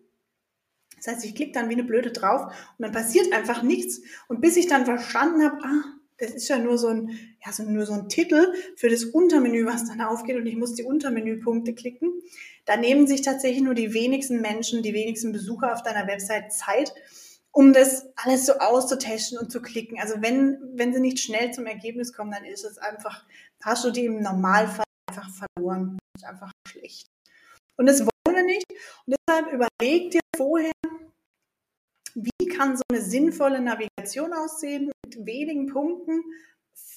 Das 0.98 1.16
heißt, 1.16 1.26
ich 1.26 1.36
klicke 1.36 1.54
dann 1.54 1.70
wie 1.70 1.74
eine 1.74 1.84
Blöde 1.84 2.12
drauf 2.12 2.54
und 2.78 2.84
dann 2.84 2.92
passiert 2.92 3.34
einfach 3.34 3.64
nichts. 3.64 4.02
Und 4.28 4.42
bis 4.42 4.56
ich 4.56 4.68
dann 4.68 4.86
verstanden 4.86 5.44
habe, 5.44 5.58
ah, 5.64 5.84
das 6.20 6.32
ist 6.32 6.48
ja 6.48 6.60
nur 6.60 6.78
so 6.78 6.90
ein, 6.90 7.10
ja, 7.44 7.52
so, 7.52 7.64
nur 7.64 7.86
so 7.88 7.94
ein 7.94 8.08
Titel 8.08 8.54
für 8.76 8.90
das 8.90 9.06
Untermenü, 9.06 9.66
was 9.66 9.88
dann 9.88 10.02
aufgeht 10.02 10.36
und 10.36 10.46
ich 10.46 10.56
muss 10.56 10.76
die 10.76 10.84
Untermenüpunkte 10.84 11.74
klicken. 11.74 12.12
Da 12.66 12.78
nehmen 12.78 13.08
sich 13.08 13.24
tatsächlich 13.24 13.64
nur 13.64 13.74
die 13.74 13.96
wenigsten 13.96 14.40
Menschen, 14.40 14.84
die 14.84 14.94
wenigsten 14.94 15.32
Besucher 15.32 15.74
auf 15.74 15.82
deiner 15.82 16.06
Website 16.06 16.54
Zeit, 16.54 16.94
um 17.52 17.74
das 17.74 18.06
alles 18.16 18.46
so 18.46 18.54
auszutesten 18.60 19.40
und 19.40 19.52
zu 19.52 19.62
klicken. 19.64 20.00
Also 20.00 20.22
wenn, 20.22 20.60
wenn 20.76 20.94
sie 20.94 21.00
nicht 21.00 21.20
schnell 21.20 21.52
zum 21.52 21.66
Ergebnis 21.66 22.14
kommen, 22.14 22.32
dann 22.32 22.46
ist 22.46 22.64
es 22.64 22.78
einfach, 22.78 23.26
hast 23.64 23.84
du 23.84 23.90
die 23.90 24.06
im 24.06 24.22
Normalfall 24.22 24.86
einfach 25.10 25.30
verloren. 25.34 25.98
Das 26.14 26.22
ist 26.22 26.30
einfach 26.30 26.52
schlecht. 26.68 27.08
Und 27.78 27.88
es 27.88 28.06
wir 28.28 28.44
nicht. 28.44 28.66
Und 29.06 29.16
deshalb 29.28 29.52
überleg 29.52 30.12
dir 30.12 30.22
vorher, 30.36 30.72
wie 32.16 32.48
kann 32.48 32.76
so 32.76 32.84
eine 32.90 33.02
sinnvolle 33.02 33.62
Navigation 33.62 34.34
aussehen 34.34 34.92
mit 35.06 35.26
wenigen 35.26 35.68
Punkten. 35.68 36.24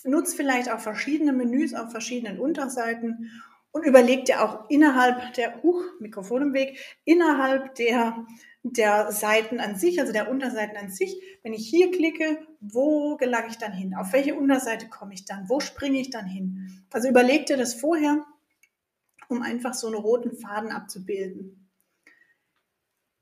Nutz 0.04 0.34
vielleicht 0.34 0.70
auch 0.70 0.80
verschiedene 0.80 1.32
Menüs 1.32 1.74
auf 1.74 1.90
verschiedenen 1.90 2.38
Unterseiten 2.38 3.30
und 3.72 3.84
überleg 3.84 4.24
dir 4.24 4.44
auch 4.44 4.68
innerhalb 4.70 5.34
der, 5.34 5.64
uh, 5.64 5.80
Mikrofon 5.98 6.42
im 6.42 6.52
Weg, 6.52 6.78
innerhalb 7.04 7.74
der, 7.74 8.24
der 8.62 9.10
Seiten 9.10 9.60
an 9.60 9.76
sich, 9.76 10.00
also 10.00 10.12
der 10.12 10.30
Unterseiten 10.30 10.76
an 10.76 10.90
sich, 10.90 11.20
wenn 11.42 11.52
ich 11.54 11.68
hier 11.68 11.90
klicke, 11.90 12.38
wo 12.60 13.16
gelange 13.16 13.48
ich 13.48 13.58
dann 13.58 13.72
hin? 13.72 13.94
Auf 13.94 14.12
welche 14.12 14.36
Unterseite 14.36 14.88
komme 14.88 15.14
ich 15.14 15.24
dann? 15.24 15.48
Wo 15.48 15.58
springe 15.58 16.00
ich 16.00 16.10
dann 16.10 16.26
hin? 16.26 16.84
Also 16.92 17.08
überleg 17.08 17.46
dir 17.46 17.56
das 17.56 17.74
vorher 17.74 18.24
um 19.28 19.42
einfach 19.42 19.74
so 19.74 19.86
einen 19.86 19.96
roten 19.96 20.36
Faden 20.36 20.70
abzubilden. 20.70 21.70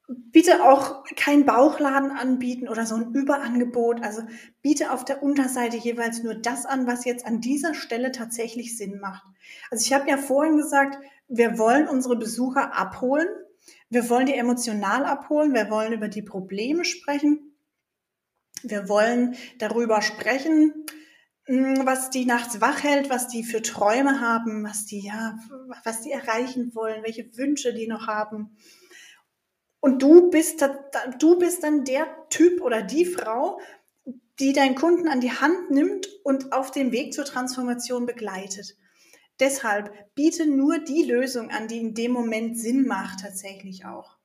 Bitte 0.09 0.65
auch 0.65 1.05
kein 1.17 1.47
Bauchladen 1.47 2.11
anbieten 2.11 2.69
oder 2.69 2.85
so 2.85 2.97
ein 2.97 3.15
Überangebot. 3.15 4.03
Also 4.03 4.23
biete 4.61 4.91
auf 4.93 5.05
der 5.05 5.23
Unterseite 5.23 5.77
jeweils 5.77 6.23
nur 6.23 6.35
das 6.35 6.67
an, 6.67 6.87
was 6.87 7.05
jetzt 7.05 7.25
an 7.25 7.41
dieser 7.41 7.75
Stelle 7.75 8.13
tatsächlich 8.13 8.77
Sinn 8.77 8.99
macht. 9.01 9.25
Also 9.71 9.85
ich 9.87 9.93
habe 9.93 10.09
ja 10.11 10.19
vorhin 10.19 10.57
gesagt, 10.57 10.99
wir 11.29 11.57
wollen 11.59 11.89
unsere 11.89 12.17
Besucher 12.17 12.75
abholen. 12.75 13.29
Wir 13.89 14.11
wollen 14.11 14.27
die 14.27 14.35
emotional 14.35 15.05
abholen. 15.05 15.55
Wir 15.55 15.71
wollen 15.71 15.93
über 15.93 16.09
die 16.09 16.23
Probleme 16.23 16.85
sprechen. 16.85 17.53
Wir 18.63 18.89
wollen 18.89 19.35
darüber 19.59 20.03
sprechen, 20.03 20.73
was 21.53 22.11
die 22.11 22.25
nachts 22.25 22.61
wach 22.61 22.83
hält, 22.83 23.11
was 23.11 23.29
die 23.29 23.45
für 23.45 23.63
Träume 23.63 24.21
haben, 24.21 24.65
was 24.65 24.87
die, 24.87 25.01
ja, 25.01 25.39
was 25.85 26.01
die 26.01 26.11
erreichen 26.11 26.75
wollen, 26.75 27.03
welche 27.03 27.37
Wünsche 27.37 27.75
die 27.75 27.87
noch 27.87 28.07
haben. 28.07 28.57
Und 29.81 30.01
du 30.01 30.31
bist, 30.31 30.65
du 31.19 31.39
bist 31.39 31.63
dann 31.63 31.85
der 31.85 32.07
Typ 32.31 32.61
oder 32.63 32.83
die 32.83 33.05
Frau, 33.05 33.61
die 34.39 34.53
deinen 34.53 34.77
Kunden 34.77 35.09
an 35.09 35.21
die 35.21 35.33
Hand 35.33 35.71
nimmt 35.71 36.09
und 36.25 36.53
auf 36.53 36.71
dem 36.71 36.93
Weg 36.93 37.13
zur 37.13 37.25
Transformation 37.25 38.07
begleitet. 38.07 38.77
Deshalb 39.41 39.93
biete 40.15 40.47
nur 40.47 40.79
die 40.79 41.03
Lösung 41.03 41.51
an, 41.51 41.69
die 41.69 41.79
in 41.79 41.95
dem 41.95 42.13
Moment 42.13 42.59
Sinn 42.59 42.87
macht, 42.87 43.21
tatsächlich 43.21 43.85
auch. 43.85 44.17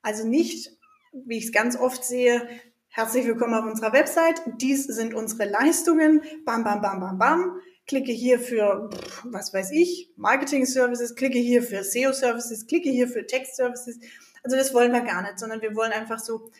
Also 0.00 0.26
nicht, 0.26 0.76
wie 1.12 1.38
ich 1.38 1.44
es 1.44 1.52
ganz 1.52 1.76
oft 1.76 2.04
sehe, 2.04 2.48
Herzlich 2.94 3.24
willkommen 3.24 3.54
auf 3.54 3.64
unserer 3.64 3.94
Website. 3.94 4.42
Dies 4.60 4.84
sind 4.84 5.14
unsere 5.14 5.48
Leistungen. 5.48 6.20
Bam, 6.44 6.62
bam, 6.62 6.82
bam, 6.82 7.00
bam, 7.00 7.18
bam. 7.18 7.58
Klicke 7.86 8.12
hier 8.12 8.38
für, 8.38 8.90
was 9.24 9.54
weiß 9.54 9.70
ich, 9.70 10.12
Marketing 10.16 10.66
Services, 10.66 11.14
klicke 11.14 11.38
hier 11.38 11.62
für 11.62 11.84
SEO 11.84 12.12
Services, 12.12 12.66
klicke 12.66 12.90
hier 12.90 13.08
für 13.08 13.26
Text 13.26 13.56
Services. 13.56 13.98
Also 14.42 14.58
das 14.58 14.74
wollen 14.74 14.92
wir 14.92 15.00
gar 15.00 15.22
nicht, 15.22 15.38
sondern 15.38 15.62
wir 15.62 15.74
wollen 15.74 15.90
einfach 15.90 16.18
so, 16.18 16.50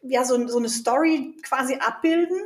ja, 0.00 0.24
so, 0.24 0.48
so 0.48 0.56
eine 0.56 0.70
Story 0.70 1.36
quasi 1.42 1.74
abbilden. 1.74 2.40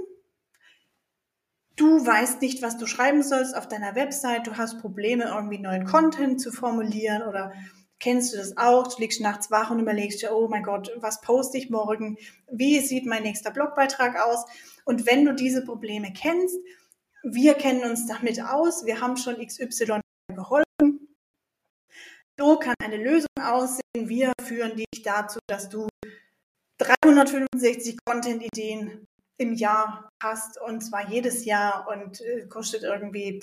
Du 1.77 2.05
weißt 2.05 2.43
nicht, 2.43 2.63
was 2.63 2.79
du 2.79 2.87
schreiben 2.87 3.23
sollst 3.23 3.57
auf 3.57 3.69
deiner 3.69 3.95
Website. 3.95 4.49
Du 4.49 4.57
hast 4.57 4.81
Probleme, 4.81 5.27
irgendwie 5.27 5.61
neuen 5.61 5.85
Content 5.85 6.41
zu 6.41 6.51
formulieren 6.51 7.23
oder 7.23 7.53
Kennst 8.01 8.33
du 8.33 8.37
das 8.37 8.57
auch? 8.57 8.87
Du 8.87 9.01
liegst 9.01 9.21
nachts 9.21 9.51
wach 9.51 9.71
und 9.71 9.81
überlegst 9.81 10.23
dir, 10.23 10.33
oh 10.33 10.49
mein 10.49 10.63
Gott, 10.63 10.93
was 10.97 11.21
poste 11.21 11.59
ich 11.59 11.69
morgen? 11.69 12.17
Wie 12.51 12.79
sieht 12.81 13.07
mein 13.07 13.25
nächster 13.25 13.51
Blogbeitrag 13.51 14.17
aus? 14.21 14.45
Und 14.85 15.07
wenn 15.07 15.25
du 15.25 15.35
diese 15.35 15.65
Probleme 15.65 16.13
kennst, 16.13 16.57
wir 17.25 17.55
kennen 17.55 17.83
uns 17.83 18.07
damit 18.07 18.41
aus, 18.41 18.87
wir 18.87 19.01
haben 19.01 19.17
schon 19.17 19.45
XY 19.45 20.01
geholfen. 20.33 21.09
So 22.39 22.59
kann 22.59 22.75
eine 22.81 22.99
Lösung 22.99 23.27
aussehen. 23.43 24.09
Wir 24.09 24.33
führen 24.41 24.77
dich 24.77 25.03
dazu, 25.03 25.41
dass 25.49 25.69
du 25.69 25.89
365 26.79 27.97
Content-Ideen 28.05 29.05
im 29.39 29.55
Jahr 29.55 30.11
hast 30.21 30.61
und 30.61 30.81
zwar 30.81 31.09
jedes 31.09 31.45
Jahr 31.45 31.87
und 31.89 32.21
äh, 32.21 32.47
kostet 32.49 32.83
irgendwie 32.83 33.41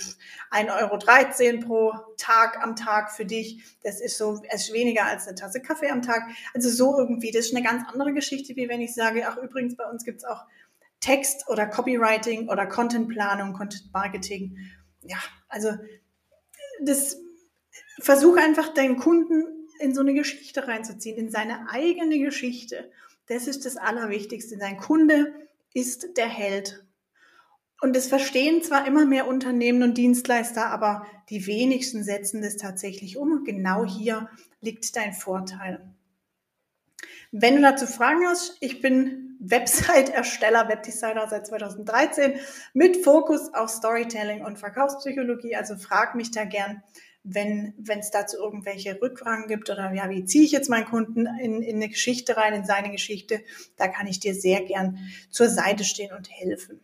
1,13 0.51 1.53
Euro 1.53 1.65
pro 1.65 1.93
Tag 2.17 2.61
am 2.61 2.75
Tag 2.75 3.11
für 3.11 3.25
dich. 3.25 3.63
Das 3.81 4.01
ist 4.01 4.17
so 4.17 4.41
ist 4.53 4.73
weniger 4.73 5.05
als 5.05 5.25
eine 5.25 5.35
Tasse 5.35 5.61
Kaffee 5.61 5.89
am 5.89 6.01
Tag. 6.01 6.23
Also 6.53 6.69
so 6.69 6.97
irgendwie, 6.99 7.31
das 7.31 7.47
ist 7.47 7.55
eine 7.55 7.65
ganz 7.65 7.87
andere 7.91 8.13
Geschichte, 8.13 8.57
wie 8.57 8.67
wenn 8.67 8.81
ich 8.81 8.93
sage, 8.93 9.25
ach 9.25 9.37
übrigens, 9.37 9.77
bei 9.77 9.89
uns 9.89 10.03
gibt's 10.03 10.25
auch 10.25 10.43
Text 10.99 11.47
oder 11.47 11.65
Copywriting 11.65 12.49
oder 12.49 12.65
Contentplanung, 12.65 13.53
Content 13.53 13.93
Marketing. 13.93 14.57
Ja, 15.01 15.17
also 15.47 15.71
das 16.81 17.17
versuche 17.99 18.41
einfach 18.41 18.73
deinen 18.73 18.97
Kunden 18.97 19.45
in 19.79 19.93
so 19.93 20.01
eine 20.01 20.13
Geschichte 20.13 20.67
reinzuziehen, 20.67 21.17
in 21.17 21.31
seine 21.31 21.69
eigene 21.69 22.19
Geschichte. 22.19 22.91
Das 23.27 23.47
ist 23.47 23.65
das 23.65 23.77
Allerwichtigste. 23.77 24.57
Dein 24.57 24.77
Kunde 24.77 25.33
ist 25.75 26.17
der 26.17 26.27
Held. 26.27 26.83
Und 27.81 27.95
das 27.95 28.07
verstehen 28.07 28.63
zwar 28.63 28.87
immer 28.87 29.05
mehr 29.05 29.27
Unternehmen 29.27 29.83
und 29.83 29.97
Dienstleister, 29.97 30.67
aber 30.67 31.05
die 31.29 31.45
wenigsten 31.45 32.03
setzen 32.03 32.41
das 32.41 32.57
tatsächlich 32.57 33.17
um. 33.17 33.31
Und 33.31 33.45
genau 33.45 33.85
hier 33.85 34.29
liegt 34.61 34.95
dein 34.95 35.13
Vorteil. 35.13 35.93
Wenn 37.31 37.57
du 37.57 37.61
dazu 37.61 37.85
Fragen 37.85 38.25
hast, 38.25 38.57
ich 38.61 38.81
bin 38.81 39.37
Website-Ersteller, 39.41 40.69
Webdesigner 40.69 41.27
seit 41.27 41.45
2013 41.47 42.39
mit 42.73 43.03
Fokus 43.03 43.53
auf 43.53 43.69
Storytelling 43.69 44.43
und 44.43 44.57
Verkaufspsychologie. 44.57 45.55
Also 45.55 45.75
frag 45.75 46.15
mich 46.15 46.31
da 46.31 46.45
gern 46.45 46.81
wenn 47.25 47.73
wenn 47.77 47.99
es 47.99 48.11
dazu 48.11 48.37
irgendwelche 48.37 49.01
Rückfragen 49.01 49.47
gibt 49.47 49.69
oder 49.69 49.91
ja, 49.93 50.09
wie 50.09 50.25
ziehe 50.25 50.45
ich 50.45 50.51
jetzt 50.51 50.69
meinen 50.69 50.85
Kunden 50.85 51.25
in, 51.41 51.61
in 51.61 51.77
eine 51.77 51.89
Geschichte 51.89 52.37
rein, 52.37 52.53
in 52.53 52.65
seine 52.65 52.91
Geschichte, 52.91 53.41
da 53.77 53.87
kann 53.87 54.05
ich 54.07 54.19
dir 54.19 54.35
sehr 54.35 54.61
gern 54.61 54.99
zur 55.31 55.49
Seite 55.49 55.83
stehen 55.83 56.13
und 56.15 56.29
helfen. 56.29 56.79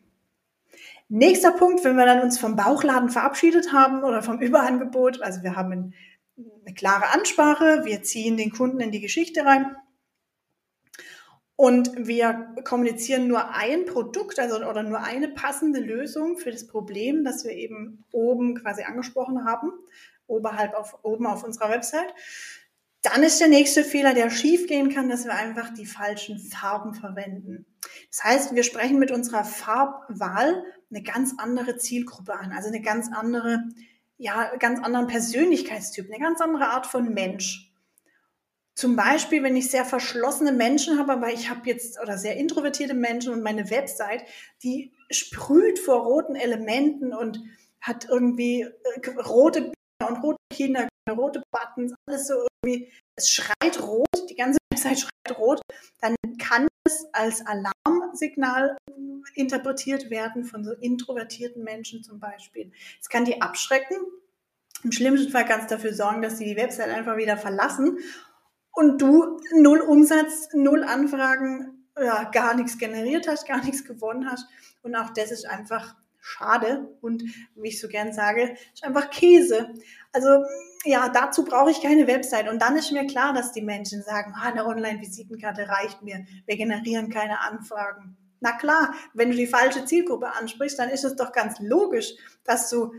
Nächster 1.10 1.52
Punkt, 1.52 1.84
wenn 1.84 1.96
wir 1.96 2.06
dann 2.06 2.22
uns 2.22 2.40
vom 2.40 2.56
Bauchladen 2.56 3.10
verabschiedet 3.10 3.72
haben 3.72 4.04
oder 4.04 4.24
vom 4.24 4.40
Überangebot, 4.40 5.22
also 5.22 5.44
wir 5.44 5.56
haben 5.56 5.94
eine 6.66 6.74
klare 6.74 7.14
Ansprache, 7.14 7.86
wir 7.86 8.02
ziehen 8.02 8.38
den 8.38 8.52
Kunden 8.52 8.80
in 8.80 8.92
die 8.92 9.02
Geschichte 9.02 9.46
rein 9.46 9.76
und 11.56 11.92
wir 11.96 12.56
kommunizieren 12.64 13.28
nur 13.28 13.54
ein 13.54 13.86
Produkt, 13.86 14.40
also 14.40 14.56
oder 14.56 14.82
nur 14.82 15.04
eine 15.04 15.28
passende 15.28 15.82
Lösung 15.82 16.38
für 16.38 16.50
das 16.50 16.66
Problem, 16.66 17.24
das 17.24 17.44
wir 17.44 17.52
eben 17.52 18.04
oben 18.12 18.56
quasi 18.56 18.84
angesprochen 18.84 19.46
haben 19.46 19.72
oberhalb 20.28 20.74
auf, 20.74 21.00
oben 21.04 21.28
auf 21.28 21.44
unserer 21.44 21.70
Website. 21.70 22.14
Dann 23.02 23.24
ist 23.24 23.40
der 23.40 23.48
nächste 23.48 23.84
Fehler, 23.84 24.14
der 24.14 24.30
schiefgehen 24.30 24.94
kann, 24.94 25.10
dass 25.10 25.26
wir 25.26 25.34
einfach 25.34 25.74
die 25.74 25.88
falschen 25.88 26.38
Farben 26.38 26.94
verwenden. 26.94 27.66
Das 28.12 28.24
heißt, 28.24 28.56
wir 28.56 28.64
sprechen 28.64 29.00
mit 29.00 29.12
unserer 29.12 29.44
Farbwahl 29.44 30.64
eine 30.92 31.02
ganz 31.02 31.34
andere 31.38 31.78
Zielgruppe 31.78 32.34
an, 32.34 32.52
also 32.52 32.68
eine 32.68 32.82
ganz 32.82 33.10
andere, 33.12 33.64
ja, 34.18 34.56
ganz 34.58 34.84
anderen 34.84 35.08
Persönlichkeitstyp, 35.08 36.08
eine 36.12 36.24
ganz 36.24 36.42
andere 36.42 36.68
Art 36.68 36.86
von 36.86 37.12
Mensch. 37.14 37.72
Zum 38.76 38.96
Beispiel, 38.96 39.44
wenn 39.44 39.56
ich 39.56 39.70
sehr 39.70 39.86
verschlossene 39.86 40.52
Menschen 40.52 40.98
habe, 40.98 41.14
aber 41.14 41.34
ich 41.34 41.50
habe 41.50 41.62
jetzt 41.66 42.00
oder 42.00 42.18
sehr 42.18 42.38
introvertierte 42.38 42.94
Menschen 42.94 43.34
und 43.34 43.44
meine 43.44 43.70
Website, 43.70 44.24
die 44.64 44.94
sprüht 45.10 45.80
vor 45.80 46.04
roten 46.04 46.36
Elementen 46.36 47.14
und 47.14 47.42
hat 47.82 48.08
irgendwie 48.10 48.62
äh, 48.62 49.10
rote 49.22 49.72
und 50.08 50.24
rote 50.24 50.38
Kinder, 50.52 50.88
rote 51.10 51.44
Buttons, 51.52 51.94
alles 52.08 52.28
so 52.28 52.46
irgendwie, 52.64 52.92
es 53.16 53.30
schreit 53.30 53.82
rot, 53.82 54.30
die 54.30 54.36
ganze 54.36 54.60
Website 54.72 55.00
schreit 55.00 55.38
rot, 55.38 55.62
dann 56.00 56.16
kann 56.38 56.68
es 56.86 57.06
als 57.14 57.44
Alarmsignal 57.46 58.78
interpretiert 59.36 60.10
werden 60.10 60.46
von 60.46 60.64
so 60.64 60.72
introvertierten 60.72 61.64
Menschen 61.64 62.04
zum 62.04 62.20
Beispiel. 62.20 62.72
Es 63.00 63.10
kann 63.10 63.26
die 63.26 63.42
abschrecken. 63.42 63.98
Im 64.84 64.92
schlimmsten 64.92 65.32
Fall 65.32 65.46
kann 65.46 65.62
es 65.62 65.68
dafür 65.68 65.94
sorgen, 65.94 66.22
dass 66.22 66.38
sie 66.38 66.46
die 66.46 66.58
Website 66.58 66.90
einfach 66.90 67.18
wieder 67.18 67.38
verlassen 67.38 68.00
und 68.74 69.02
du 69.02 69.40
null 69.54 69.82
Umsatz, 69.82 70.50
null 70.54 70.84
Anfragen, 70.84 71.88
ja, 71.98 72.24
gar 72.32 72.56
nichts 72.56 72.78
generiert 72.78 73.28
hast, 73.28 73.48
gar 73.48 73.64
nichts 73.64 73.84
gewonnen 73.84 74.30
hast. 74.30 74.48
Und 74.82 74.96
auch 74.96 75.12
das 75.12 75.32
ist 75.32 75.46
einfach 75.46 75.96
schade 76.22 76.88
und 77.02 77.24
wie 77.56 77.70
ich 77.70 77.82
so 77.82 77.88
gern 77.88 78.14
sage, 78.14 78.56
ist 78.74 78.84
einfach 78.84 79.10
Käse. 79.10 79.74
Also 80.14 80.46
ja, 80.86 81.10
dazu 81.10 81.44
brauche 81.44 81.72
ich 81.72 81.82
keine 81.82 82.08
Website. 82.08 82.48
Und 82.48 82.62
dann 82.62 82.76
ist 82.76 82.92
mir 82.92 83.06
klar, 83.06 83.34
dass 83.34 83.52
die 83.52 83.62
Menschen 83.62 84.02
sagen, 84.04 84.34
ah, 84.36 84.50
eine 84.50 84.66
Online-Visitenkarte 84.66 85.68
reicht 85.68 86.02
mir, 86.02 86.26
wir 86.46 86.58
generieren 86.58 87.10
keine 87.10 87.42
Anfragen. 87.42 88.18
Na 88.40 88.54
klar, 88.54 88.94
wenn 89.14 89.30
du 89.30 89.36
die 89.36 89.48
falsche 89.48 89.86
Zielgruppe 89.86 90.34
ansprichst, 90.34 90.80
dann 90.80 90.90
ist 90.90 91.04
es 91.04 91.16
doch 91.16 91.32
ganz 91.32 91.60
logisch, 91.60 92.14
dass 92.44 92.70
du, 92.70 92.94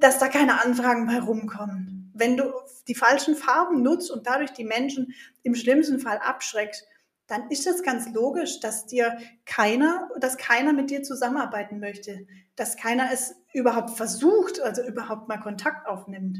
dass 0.00 0.18
da 0.18 0.28
keine 0.28 0.60
Anfragen 0.64 1.06
bei 1.06 1.20
rumkommen. 1.20 2.10
Wenn 2.14 2.36
du 2.36 2.52
die 2.88 2.96
falschen 2.96 3.36
Farben 3.36 3.82
nutzt 3.82 4.10
und 4.10 4.26
dadurch 4.26 4.52
die 4.52 4.64
Menschen 4.64 5.14
im 5.44 5.54
schlimmsten 5.54 6.00
Fall 6.00 6.18
abschreckst, 6.18 6.84
dann 7.28 7.50
ist 7.50 7.66
es 7.66 7.82
ganz 7.82 8.12
logisch, 8.12 8.58
dass 8.58 8.86
dir 8.86 9.18
keiner, 9.44 10.08
dass 10.18 10.38
keiner 10.38 10.72
mit 10.72 10.90
dir 10.90 11.02
zusammenarbeiten 11.02 11.78
möchte, 11.78 12.26
dass 12.56 12.76
keiner 12.76 13.10
es 13.12 13.36
überhaupt 13.52 13.90
versucht, 13.90 14.60
also 14.60 14.82
überhaupt 14.82 15.28
mal 15.28 15.38
Kontakt 15.38 15.86
aufnimmt. 15.86 16.38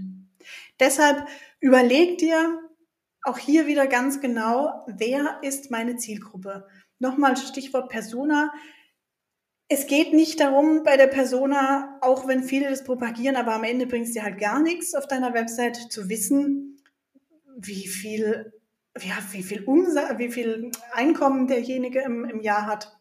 Deshalb 0.81 1.29
überleg 1.61 2.19
dir 2.19 2.59
auch 3.23 3.39
hier 3.39 3.67
wieder 3.67 3.87
ganz 3.87 4.21
genau, 4.21 4.87
wer 4.87 5.39
ist 5.43 5.71
meine 5.71 5.97
Zielgruppe? 5.97 6.67
Nochmal 6.99 7.37
Stichwort 7.37 7.91
Persona. 7.91 8.53
Es 9.69 9.87
geht 9.87 10.15
nicht 10.15 10.41
darum, 10.41 10.83
bei 10.83 10.97
der 10.97 11.09
Persona, 11.09 11.99
auch 12.01 12.27
wenn 12.27 12.43
viele 12.43 12.71
das 12.71 12.85
propagieren, 12.85 13.37
aber 13.37 13.53
am 13.53 13.65
Ende 13.65 13.87
bringst 13.87 14.17
du 14.17 14.23
halt 14.23 14.39
gar 14.39 14.61
nichts 14.63 14.95
auf 14.95 15.07
deiner 15.07 15.35
Website 15.35 15.77
zu 15.77 16.09
wissen, 16.09 16.81
wie 17.57 17.87
viel 17.87 18.58
ja, 19.05 19.17
wie 19.33 19.43
viel 19.43 19.65
Umsatz, 19.65 20.19
wie 20.19 20.31
viel 20.31 20.71
Einkommen 20.93 21.47
derjenige 21.47 22.01
im, 22.01 22.25
im 22.25 22.41
Jahr 22.41 22.67
hat, 22.67 22.99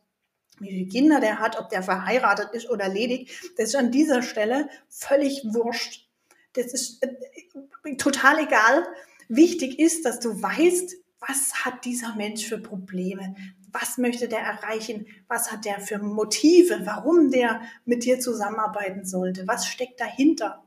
wie 0.59 0.69
viele 0.69 0.87
Kinder 0.87 1.19
der 1.19 1.39
hat, 1.39 1.59
ob 1.59 1.69
der 1.69 1.83
verheiratet 1.83 2.51
ist 2.53 2.69
oder 2.69 2.87
ledig, 2.87 3.31
das 3.57 3.69
ist 3.69 3.75
an 3.75 3.91
dieser 3.91 4.21
Stelle 4.21 4.69
völlig 4.89 5.43
wurscht. 5.45 6.07
Das 6.53 6.73
ist 6.73 7.03
äh, 7.03 7.95
total 7.97 8.39
egal. 8.39 8.87
Wichtig 9.29 9.79
ist, 9.79 10.05
dass 10.05 10.19
du 10.19 10.41
weißt, 10.41 10.95
was 11.19 11.65
hat 11.65 11.85
dieser 11.85 12.15
Mensch 12.15 12.45
für 12.45 12.57
Probleme? 12.57 13.35
Was 13.71 13.97
möchte 13.97 14.27
der 14.27 14.39
erreichen? 14.39 15.07
Was 15.27 15.51
hat 15.51 15.65
der 15.65 15.79
für 15.79 15.99
Motive? 15.99 16.81
Warum 16.85 17.31
der 17.31 17.61
mit 17.85 18.05
dir 18.05 18.19
zusammenarbeiten 18.19 19.05
sollte? 19.05 19.47
Was 19.47 19.67
steckt 19.67 19.99
dahinter? 19.99 20.63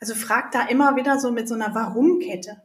Also 0.00 0.14
frag 0.14 0.52
da 0.52 0.66
immer 0.66 0.96
wieder 0.96 1.18
so 1.18 1.32
mit 1.32 1.48
so 1.48 1.54
einer 1.54 1.74
Warum-Kette. 1.74 2.62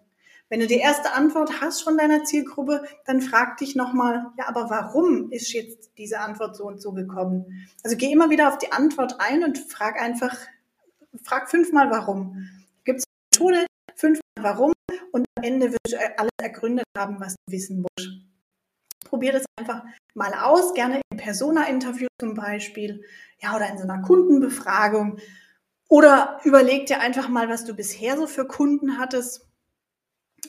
Wenn 0.52 0.60
du 0.60 0.68
die 0.68 0.80
erste 0.80 1.14
Antwort 1.14 1.62
hast 1.62 1.82
von 1.82 1.98
deiner 1.98 2.26
Zielgruppe, 2.26 2.84
dann 3.06 3.22
frag 3.22 3.56
dich 3.56 3.78
nochmal, 3.78 4.26
ja, 4.38 4.50
aber 4.50 4.70
warum 4.70 5.32
ist 5.32 5.54
jetzt 5.54 5.92
diese 5.98 6.20
Antwort 6.20 6.58
so 6.58 6.66
und 6.66 6.82
so 6.82 6.92
gekommen? 6.92 7.70
Also 7.86 7.96
geh 7.96 8.12
immer 8.12 8.30
wieder 8.30 8.50
auf 8.50 8.58
die 8.58 8.74
Antwort 8.74 9.16
ein 9.20 9.46
und 9.46 9.58
frag 9.58 10.02
einfach, 10.02 10.36
frag 11.24 11.50
fünfmal 11.50 11.90
warum. 11.90 12.50
Gibt 12.84 13.00
es 13.00 13.06
eine 13.06 13.46
Methode, 13.46 13.66
fünfmal 13.96 14.22
warum 14.42 14.74
und 15.14 15.26
am 15.38 15.44
Ende 15.46 15.72
wirst 15.72 15.94
du 15.94 16.20
alles 16.20 16.32
ergründet 16.42 16.86
haben, 16.98 17.22
was 17.22 17.36
du 17.36 17.54
wissen 17.54 17.86
musst. 17.86 18.12
Probier 19.06 19.32
das 19.32 19.46
einfach 19.58 19.86
mal 20.16 20.34
aus, 20.34 20.74
gerne 20.74 21.00
im 21.14 21.18
Persona-Interview 21.18 22.08
zum 22.20 22.34
Beispiel, 22.34 23.06
ja, 23.40 23.56
oder 23.56 23.70
in 23.70 23.78
so 23.78 23.86
einer 23.86 24.02
Kundenbefragung. 24.02 25.18
Oder 25.88 26.42
überleg 26.44 26.88
dir 26.88 27.00
einfach 27.00 27.30
mal, 27.30 27.48
was 27.48 27.64
du 27.64 27.74
bisher 27.74 28.18
so 28.18 28.28
für 28.28 28.46
Kunden 28.46 28.98
hattest 28.98 29.48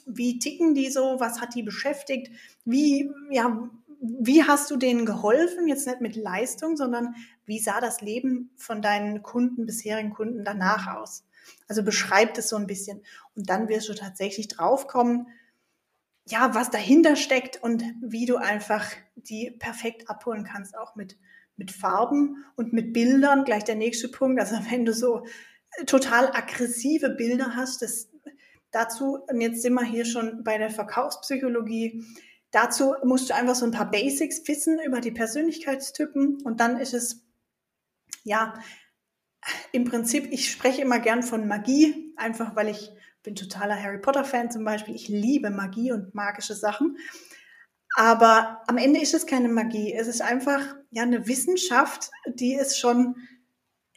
wie 0.06 0.38
ticken 0.38 0.74
die 0.74 0.90
so? 0.90 1.20
Was 1.20 1.40
hat 1.40 1.54
die 1.54 1.62
beschäftigt? 1.62 2.30
Wie, 2.64 3.10
ja, 3.30 3.68
wie 4.00 4.42
hast 4.42 4.70
du 4.70 4.76
denen 4.76 5.06
geholfen? 5.06 5.68
Jetzt 5.68 5.86
nicht 5.86 6.00
mit 6.00 6.16
Leistung, 6.16 6.76
sondern 6.76 7.14
wie 7.46 7.60
sah 7.60 7.80
das 7.80 8.00
Leben 8.00 8.50
von 8.56 8.82
deinen 8.82 9.22
Kunden, 9.22 9.66
bisherigen 9.66 10.10
Kunden 10.10 10.44
danach 10.44 10.96
aus? 10.96 11.24
Also 11.68 11.82
beschreib 11.82 12.34
das 12.34 12.48
so 12.48 12.56
ein 12.56 12.66
bisschen. 12.66 13.02
Und 13.34 13.48
dann 13.48 13.68
wirst 13.68 13.88
du 13.88 13.94
tatsächlich 13.94 14.48
draufkommen, 14.48 15.28
ja, 16.28 16.54
was 16.54 16.70
dahinter 16.70 17.16
steckt 17.16 17.62
und 17.62 17.82
wie 18.00 18.26
du 18.26 18.36
einfach 18.36 18.86
die 19.16 19.50
perfekt 19.50 20.08
abholen 20.08 20.44
kannst, 20.44 20.76
auch 20.76 20.94
mit, 20.94 21.16
mit 21.56 21.72
Farben 21.72 22.44
und 22.54 22.72
mit 22.72 22.92
Bildern. 22.92 23.44
Gleich 23.44 23.64
der 23.64 23.74
nächste 23.74 24.08
Punkt. 24.08 24.40
Also 24.40 24.56
wenn 24.70 24.84
du 24.84 24.94
so 24.94 25.26
total 25.86 26.28
aggressive 26.28 27.10
Bilder 27.10 27.56
hast, 27.56 27.82
das 27.82 28.08
Dazu, 28.72 29.18
und 29.28 29.40
jetzt 29.40 29.62
sind 29.62 29.74
wir 29.74 29.84
hier 29.84 30.04
schon 30.04 30.42
bei 30.42 30.58
der 30.58 30.70
Verkaufspsychologie, 30.70 32.04
dazu 32.50 32.94
musst 33.04 33.30
du 33.30 33.34
einfach 33.34 33.54
so 33.54 33.66
ein 33.66 33.70
paar 33.70 33.90
Basics 33.90 34.46
wissen 34.48 34.80
über 34.84 35.00
die 35.00 35.12
Persönlichkeitstypen 35.12 36.42
und 36.42 36.58
dann 36.58 36.78
ist 36.78 36.94
es, 36.94 37.24
ja, 38.24 38.54
im 39.72 39.84
Prinzip, 39.84 40.32
ich 40.32 40.50
spreche 40.50 40.82
immer 40.82 41.00
gern 41.00 41.22
von 41.22 41.46
Magie, 41.46 42.14
einfach 42.16 42.56
weil 42.56 42.68
ich 42.68 42.90
bin 43.22 43.34
totaler 43.34 43.80
Harry 43.80 43.98
Potter 43.98 44.24
Fan 44.24 44.50
zum 44.50 44.64
Beispiel. 44.64 44.94
Ich 44.94 45.08
liebe 45.08 45.50
Magie 45.50 45.92
und 45.92 46.14
magische 46.14 46.54
Sachen. 46.54 46.96
Aber 47.94 48.62
am 48.66 48.78
Ende 48.78 49.00
ist 49.00 49.14
es 49.14 49.26
keine 49.26 49.48
Magie. 49.48 49.92
Es 49.92 50.08
ist 50.08 50.22
einfach 50.22 50.62
ja 50.90 51.02
eine 51.02 51.26
Wissenschaft, 51.26 52.10
die 52.26 52.54
es 52.54 52.78
schon 52.78 53.16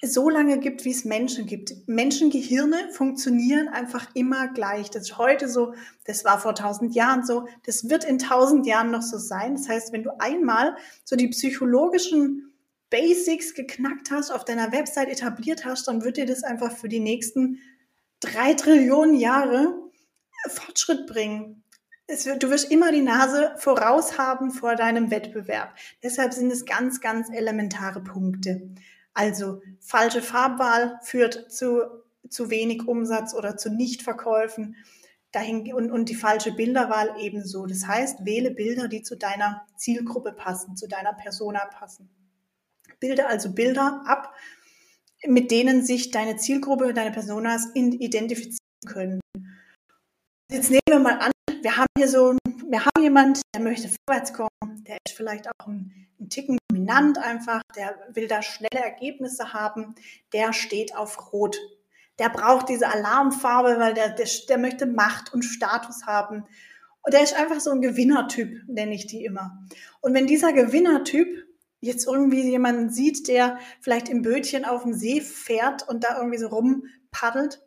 so 0.01 0.29
lange 0.29 0.59
gibt, 0.59 0.85
wie 0.85 0.91
es 0.91 1.05
Menschen 1.05 1.45
gibt. 1.45 1.73
Menschengehirne 1.87 2.89
funktionieren 2.91 3.67
einfach 3.67 4.09
immer 4.13 4.49
gleich. 4.49 4.89
Das 4.89 5.03
ist 5.03 5.17
heute 5.17 5.47
so, 5.47 5.73
das 6.05 6.25
war 6.25 6.39
vor 6.39 6.53
tausend 6.53 6.95
Jahren 6.95 7.25
so, 7.25 7.47
das 7.65 7.89
wird 7.89 8.03
in 8.03 8.19
tausend 8.19 8.65
Jahren 8.65 8.91
noch 8.91 9.01
so 9.01 9.17
sein. 9.17 9.55
Das 9.55 9.69
heißt, 9.69 9.93
wenn 9.93 10.03
du 10.03 10.19
einmal 10.19 10.75
so 11.03 11.15
die 11.15 11.29
psychologischen 11.29 12.53
Basics 12.89 13.53
geknackt 13.53 14.11
hast, 14.11 14.31
auf 14.31 14.45
deiner 14.45 14.71
Website 14.71 15.09
etabliert 15.09 15.65
hast, 15.65 15.87
dann 15.87 16.03
wird 16.03 16.17
dir 16.17 16.25
das 16.25 16.43
einfach 16.43 16.71
für 16.71 16.89
die 16.89 16.99
nächsten 16.99 17.59
drei 18.19 18.53
Trillionen 18.53 19.15
Jahre 19.15 19.73
Fortschritt 20.49 21.07
bringen. 21.07 21.63
Wird, 22.07 22.43
du 22.43 22.49
wirst 22.51 22.69
immer 22.71 22.91
die 22.91 23.01
Nase 23.01 23.55
voraus 23.57 24.19
haben 24.19 24.51
vor 24.51 24.75
deinem 24.75 25.09
Wettbewerb. 25.09 25.75
Deshalb 26.03 26.33
sind 26.33 26.51
es 26.51 26.65
ganz, 26.65 27.01
ganz 27.01 27.29
elementare 27.29 28.01
Punkte. 28.01 28.69
Also 29.15 29.61
falsche 29.79 30.21
Farbwahl 30.21 30.99
führt 31.01 31.51
zu, 31.51 31.81
zu 32.29 32.49
wenig 32.51 32.87
Umsatz 32.87 33.33
oder 33.33 33.57
zu 33.57 33.71
Nichtverkäufen. 33.71 34.75
Dahin, 35.31 35.73
und, 35.73 35.89
und 35.91 36.09
die 36.09 36.15
falsche 36.15 36.51
Bilderwahl 36.51 37.15
ebenso. 37.19 37.65
Das 37.65 37.87
heißt, 37.87 38.25
wähle 38.25 38.51
Bilder, 38.51 38.87
die 38.87 39.01
zu 39.01 39.17
deiner 39.17 39.65
Zielgruppe 39.77 40.33
passen, 40.33 40.77
zu 40.77 40.87
deiner 40.87 41.13
Persona 41.13 41.65
passen. 41.65 42.09
Bilde 42.99 43.27
also 43.27 43.53
Bilder 43.53 44.03
ab, 44.05 44.33
mit 45.25 45.51
denen 45.51 45.83
sich 45.83 46.11
deine 46.11 46.35
Zielgruppe, 46.37 46.93
deine 46.93 47.11
Personas 47.11 47.69
identifizieren 47.73 48.59
können. 48.85 49.19
Jetzt 50.51 50.69
nehmen 50.69 50.81
wir 50.87 50.99
mal 50.99 51.19
an, 51.19 51.31
wir 51.61 51.77
haben 51.77 51.87
hier 51.97 52.07
so, 52.07 52.37
wir 52.67 52.85
haben 52.85 53.01
jemand, 53.01 53.41
der 53.53 53.61
möchte 53.61 53.89
vorwärts 53.89 54.33
kommen, 54.33 54.83
der 54.87 54.97
ist 55.05 55.15
vielleicht 55.15 55.47
auch 55.47 55.67
ein, 55.67 56.07
ein 56.19 56.29
Ticken 56.29 56.57
dominant 56.85 57.17
einfach, 57.17 57.61
der 57.75 57.95
will 58.13 58.27
da 58.27 58.41
schnelle 58.41 58.83
Ergebnisse 58.83 59.53
haben, 59.53 59.95
der 60.33 60.53
steht 60.53 60.95
auf 60.95 61.33
Rot. 61.33 61.57
Der 62.19 62.29
braucht 62.29 62.69
diese 62.69 62.87
Alarmfarbe, 62.87 63.77
weil 63.79 63.93
der, 63.93 64.09
der, 64.09 64.27
der 64.47 64.57
möchte 64.57 64.85
Macht 64.85 65.33
und 65.33 65.43
Status 65.43 66.05
haben. 66.05 66.45
Und 67.01 67.13
der 67.13 67.21
ist 67.21 67.35
einfach 67.35 67.59
so 67.59 67.71
ein 67.71 67.81
Gewinnertyp, 67.81 68.63
nenne 68.67 68.95
ich 68.95 69.05
die 69.07 69.25
immer. 69.25 69.59
Und 70.01 70.13
wenn 70.13 70.27
dieser 70.27 70.53
Gewinnertyp 70.53 71.27
jetzt 71.81 72.07
irgendwie 72.07 72.49
jemanden 72.49 72.89
sieht, 72.89 73.27
der 73.27 73.59
vielleicht 73.81 74.09
im 74.09 74.21
Bötchen 74.21 74.65
auf 74.65 74.83
dem 74.83 74.93
See 74.93 75.21
fährt 75.21 75.87
und 75.87 76.03
da 76.03 76.17
irgendwie 76.17 76.39
so 76.39 76.47
rumpaddelt, 76.47 77.61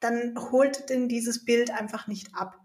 dann 0.00 0.36
holt 0.50 0.90
denn 0.90 1.08
dieses 1.08 1.44
Bild 1.44 1.70
einfach 1.70 2.06
nicht 2.06 2.34
ab 2.34 2.61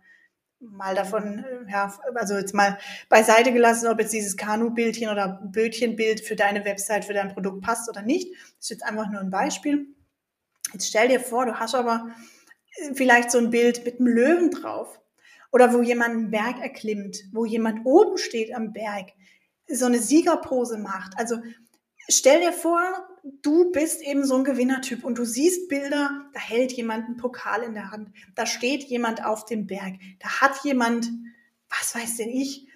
mal 0.60 0.96
davon, 0.96 1.40
äh, 1.40 1.72
ja, 1.72 1.94
also 2.16 2.36
jetzt 2.36 2.54
mal 2.54 2.78
beiseite 3.10 3.54
gelassen, 3.54 3.88
ob 3.88 4.00
jetzt 4.00 4.14
dieses 4.14 4.38
Kanu-Bildchen 4.38 5.10
oder 5.10 5.42
Bötchenbild 5.52 6.22
für 6.22 6.36
deine 6.36 6.66
Website, 6.66 7.06
für 7.06 7.14
dein 7.14 7.34
Produkt 7.34 7.62
passt 7.62 7.90
oder 7.90 8.02
nicht. 8.02 8.32
Das 8.34 8.66
ist 8.66 8.70
jetzt 8.70 8.84
einfach 8.84 9.10
nur 9.10 9.22
ein 9.22 9.30
Beispiel. 9.30 9.88
Jetzt 10.74 10.88
stell 10.88 11.08
dir 11.08 11.20
vor, 11.20 11.46
du 11.46 11.60
hast 11.60 11.76
aber 11.76 12.10
äh, 12.78 12.94
vielleicht 12.94 13.32
so 13.32 13.38
ein 13.38 13.50
Bild 13.50 13.86
mit 13.86 14.00
einem 14.00 14.08
Löwen 14.08 14.52
drauf 14.52 15.00
oder 15.52 15.74
wo 15.74 15.82
jemand 15.82 16.12
einen 16.12 16.32
Berg 16.32 16.60
erklimmt, 16.60 17.18
wo 17.32 17.46
jemand 17.46 17.86
oben 17.86 18.18
steht 18.18 18.54
am 18.54 18.74
Berg, 18.74 19.08
so 19.68 19.86
eine 19.86 20.00
Siegerpose 20.00 20.78
macht. 20.78 21.18
Also 21.18 21.38
stell 22.10 22.42
dir 22.42 22.54
vor, 22.54 22.82
du 23.24 23.72
bist 23.72 24.02
eben 24.02 24.26
so 24.26 24.36
ein 24.36 24.44
Gewinnertyp 24.44 25.04
und 25.04 25.18
du 25.18 25.26
siehst 25.26 25.70
Bilder, 25.70 26.30
da 26.34 26.40
hält 26.40 26.72
jemand 26.74 27.06
einen 27.06 27.18
Pokal 27.18 27.64
in 27.64 27.74
der 27.74 27.92
Hand, 27.92 28.10
da 28.36 28.46
steht 28.46 28.84
jemand 28.84 29.26
auf 29.26 29.46
dem 29.46 29.68
Berg, 29.68 29.96
da 30.20 30.42
hat 30.42 30.64
jemand, 30.64 31.10
was 31.70 31.96
weiß 31.96 32.18
denn 32.18 32.30
ich, 32.30 32.68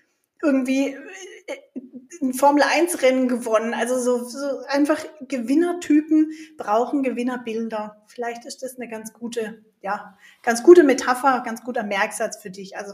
irgendwie 0.42 0.96
äh, 1.48 1.80
ein 2.22 2.34
Formel 2.34 2.64
1 2.64 3.02
Rennen 3.02 3.28
gewonnen. 3.28 3.74
Also 3.74 4.00
so, 4.00 4.24
so 4.24 4.64
einfach 4.68 5.04
Gewinnertypen 5.22 6.32
brauchen 6.58 7.04
Gewinnerbilder. 7.04 8.04
Vielleicht 8.08 8.46
ist 8.46 8.64
das 8.64 8.76
eine 8.76 8.90
ganz 8.90 9.14
gute, 9.14 9.64
ja, 9.82 10.18
ganz 10.44 10.64
gute 10.64 10.84
Metapher, 10.84 11.42
ganz 11.46 11.64
guter 11.64 11.84
Merksatz 11.84 12.38
für 12.38 12.50
dich. 12.50 12.78
Also 12.78 12.94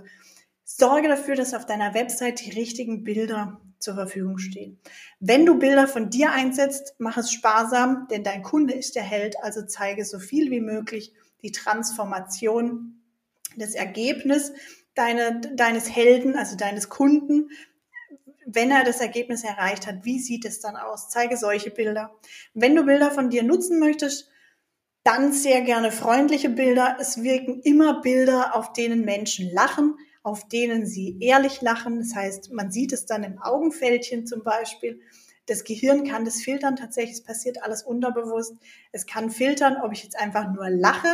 sorge 0.69 1.07
dafür, 1.07 1.35
dass 1.35 1.53
auf 1.53 1.65
deiner 1.65 1.93
Website 1.93 2.45
die 2.45 2.51
richtigen 2.51 3.05
Bilder 3.05 3.61
zur 3.79 3.95
Verfügung 3.95 4.37
stehen. 4.37 4.79
Wenn 5.19 5.45
du 5.45 5.57
Bilder 5.57 5.87
von 5.87 6.09
dir 6.09 6.31
einsetzt, 6.31 6.95
mach 6.97 7.15
es 7.15 7.31
sparsam, 7.31 8.07
denn 8.11 8.23
dein 8.23 8.43
Kunde 8.43 8.73
ist 8.73 8.95
der 8.95 9.03
Held, 9.03 9.41
also 9.41 9.61
zeige 9.65 10.03
so 10.03 10.19
viel 10.19 10.51
wie 10.51 10.59
möglich 10.59 11.13
die 11.41 11.53
Transformation, 11.53 13.01
das 13.55 13.75
Ergebnis 13.75 14.51
deine, 14.93 15.39
deines 15.55 15.95
Helden, 15.95 16.35
also 16.35 16.57
deines 16.57 16.89
Kunden, 16.89 17.49
wenn 18.45 18.69
er 18.69 18.83
das 18.83 18.99
Ergebnis 18.99 19.43
erreicht 19.43 19.87
hat, 19.87 20.03
wie 20.03 20.19
sieht 20.19 20.43
es 20.43 20.59
dann 20.59 20.75
aus? 20.75 21.09
Zeige 21.09 21.37
solche 21.37 21.69
Bilder. 21.69 22.13
Wenn 22.53 22.75
du 22.75 22.83
Bilder 22.83 23.11
von 23.11 23.29
dir 23.29 23.43
nutzen 23.43 23.79
möchtest, 23.79 24.29
dann 25.03 25.31
sehr 25.31 25.61
gerne 25.61 25.91
freundliche 25.91 26.49
Bilder. 26.49 26.97
Es 26.99 27.23
wirken 27.23 27.61
immer 27.61 28.01
Bilder, 28.01 28.55
auf 28.55 28.73
denen 28.73 29.05
Menschen 29.05 29.49
lachen, 29.53 29.97
auf 30.23 30.47
denen 30.47 30.85
sie 30.85 31.17
ehrlich 31.19 31.61
lachen. 31.61 31.99
Das 31.99 32.15
heißt, 32.15 32.51
man 32.51 32.71
sieht 32.71 32.93
es 32.93 33.05
dann 33.05 33.23
im 33.23 33.41
Augenfältchen 33.41 34.27
zum 34.27 34.43
Beispiel. 34.43 35.01
Das 35.45 35.63
Gehirn 35.63 36.03
kann 36.05 36.25
das 36.25 36.41
filtern 36.41 36.75
tatsächlich. 36.75 37.17
Es 37.17 37.23
passiert 37.23 37.63
alles 37.63 37.83
unterbewusst. 37.83 38.53
Es 38.91 39.05
kann 39.05 39.29
filtern, 39.29 39.77
ob 39.81 39.93
ich 39.93 40.03
jetzt 40.03 40.19
einfach 40.19 40.51
nur 40.53 40.69
lache 40.69 41.07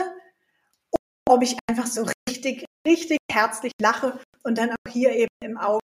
oder 0.91 1.35
ob 1.35 1.43
ich 1.43 1.55
einfach 1.69 1.87
so 1.87 2.07
richtig, 2.29 2.65
richtig 2.87 3.19
herzlich 3.31 3.71
lache 3.79 4.19
und 4.43 4.57
dann 4.57 4.71
auch 4.71 4.91
hier 4.91 5.11
eben 5.13 5.29
im 5.43 5.57
Auge 5.57 5.79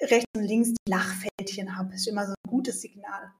rechts 0.00 0.26
und 0.36 0.44
links 0.44 0.70
die 0.70 0.90
Lachfältchen 0.90 1.76
habe. 1.76 1.90
Das 1.90 2.00
ist 2.00 2.08
immer 2.08 2.26
so 2.26 2.32
ein 2.32 2.50
gutes 2.50 2.80
Signal. 2.80 3.32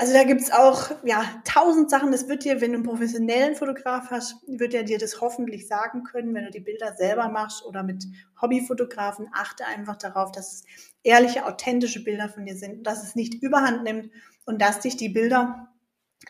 Also 0.00 0.12
da 0.12 0.22
gibt's 0.22 0.52
auch 0.52 0.92
ja 1.04 1.24
tausend 1.44 1.90
Sachen. 1.90 2.12
Das 2.12 2.28
wird 2.28 2.44
dir, 2.44 2.60
wenn 2.60 2.70
du 2.70 2.76
einen 2.76 2.86
professionellen 2.86 3.56
Fotograf 3.56 4.12
hast, 4.12 4.36
wird 4.46 4.72
er 4.72 4.84
dir 4.84 4.96
das 4.96 5.20
hoffentlich 5.20 5.66
sagen 5.66 6.04
können, 6.04 6.32
wenn 6.34 6.44
du 6.44 6.52
die 6.52 6.60
Bilder 6.60 6.94
selber 6.96 7.28
machst 7.28 7.66
oder 7.66 7.82
mit 7.82 8.04
Hobbyfotografen. 8.40 9.28
Achte 9.34 9.66
einfach 9.66 9.96
darauf, 9.96 10.30
dass 10.30 10.52
es 10.52 10.64
ehrliche, 11.02 11.44
authentische 11.46 12.04
Bilder 12.04 12.28
von 12.28 12.46
dir 12.46 12.56
sind, 12.56 12.86
dass 12.86 13.02
es 13.02 13.16
nicht 13.16 13.42
überhand 13.42 13.82
nimmt 13.82 14.12
und 14.46 14.62
dass 14.62 14.78
dich 14.78 14.96
die 14.96 15.08
Bilder 15.08 15.68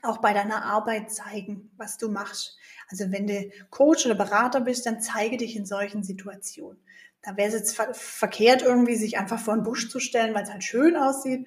auch 0.03 0.19
bei 0.19 0.33
deiner 0.33 0.65
Arbeit 0.65 1.11
zeigen, 1.11 1.71
was 1.77 1.99
du 1.99 2.09
machst. 2.09 2.57
Also 2.89 3.13
wenn 3.13 3.27
du 3.27 3.51
Coach 3.69 4.07
oder 4.07 4.15
Berater 4.15 4.63
bist, 4.63 4.87
dann 4.87 5.03
zeige 5.03 5.37
dich 5.37 5.57
in 5.57 5.67
solchen 5.67 6.03
Situationen. 6.03 6.81
Da 7.21 7.37
wäre 7.37 7.49
es 7.49 7.55
jetzt 7.55 7.77
ver 7.77 7.93
verkehrt, 7.93 8.63
irgendwie 8.63 8.97
sich 8.97 9.19
einfach 9.19 9.39
vor 9.39 9.53
einen 9.53 9.63
Busch 9.63 9.91
zu 9.91 10.01
stellen, 10.01 10.35
weil 10.35 10.45
es 10.45 10.53
halt 10.53 10.65
schön 10.65 10.97
aussieht 10.97 11.47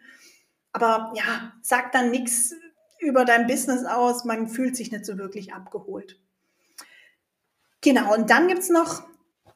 aber 0.73 1.11
ja, 1.15 1.53
sagt 1.61 1.95
dann 1.95 2.11
nichts 2.11 2.53
über 2.99 3.25
dein 3.25 3.47
Business 3.47 3.85
aus, 3.85 4.25
man 4.25 4.47
fühlt 4.47 4.75
sich 4.75 4.91
nicht 4.91 5.05
so 5.05 5.17
wirklich 5.17 5.53
abgeholt. 5.53 6.19
Genau, 7.81 8.13
und 8.13 8.29
dann 8.29 8.47
gibt's 8.47 8.69
noch 8.69 9.03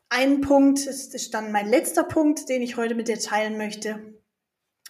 einen 0.09 0.41
Punkt, 0.41 0.87
das 0.87 1.07
ist 1.07 1.33
dann 1.33 1.51
mein 1.51 1.67
letzter 1.67 2.03
Punkt, 2.03 2.49
den 2.49 2.61
ich 2.61 2.77
heute 2.77 2.95
mit 2.95 3.07
dir 3.07 3.19
teilen 3.19 3.57
möchte. 3.57 3.99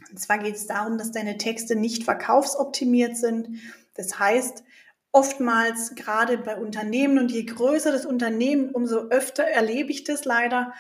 Und 0.10 0.20
zwar 0.20 0.38
geht 0.38 0.56
es 0.56 0.68
darum, 0.68 0.98
dass 0.98 1.12
deine 1.12 1.38
Texte 1.38 1.76
nicht 1.76 2.04
verkaufsoptimiert 2.04 3.18
sind. 3.18 3.60
Das 3.96 4.20
heißt, 4.20 4.64
oftmals 5.12 5.96
gerade 5.96 6.38
bei 6.38 6.58
Unternehmen 6.58 7.20
und 7.20 7.32
je 7.32 7.44
größer 7.44 7.92
das 7.92 8.06
Unternehmen, 8.06 8.70
umso 8.70 9.08
öfter 9.10 9.44
erlebe 9.44 9.92
ich 9.92 10.04
das 10.04 10.26
leider, 10.26 10.74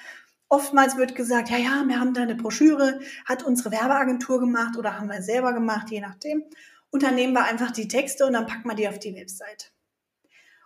Oftmals 0.49 0.95
wird 0.97 1.15
gesagt, 1.15 1.49
ja, 1.49 1.57
ja, 1.57 1.83
wir 1.87 1.99
haben 1.99 2.13
da 2.13 2.21
eine 2.21 2.35
Broschüre, 2.35 2.99
hat 3.25 3.43
unsere 3.43 3.71
Werbeagentur 3.71 4.39
gemacht 4.39 4.77
oder 4.77 4.99
haben 4.99 5.09
wir 5.09 5.21
selber 5.21 5.53
gemacht, 5.53 5.89
je 5.89 6.01
nachdem. 6.01 6.43
Und 6.91 7.03
dann 7.03 7.15
nehmen 7.15 7.33
wir 7.33 7.43
einfach 7.43 7.71
die 7.71 7.87
Texte 7.87 8.25
und 8.25 8.33
dann 8.33 8.45
packen 8.45 8.67
wir 8.69 8.75
die 8.75 8.87
auf 8.87 8.99
die 8.99 9.15
Website. 9.15 9.73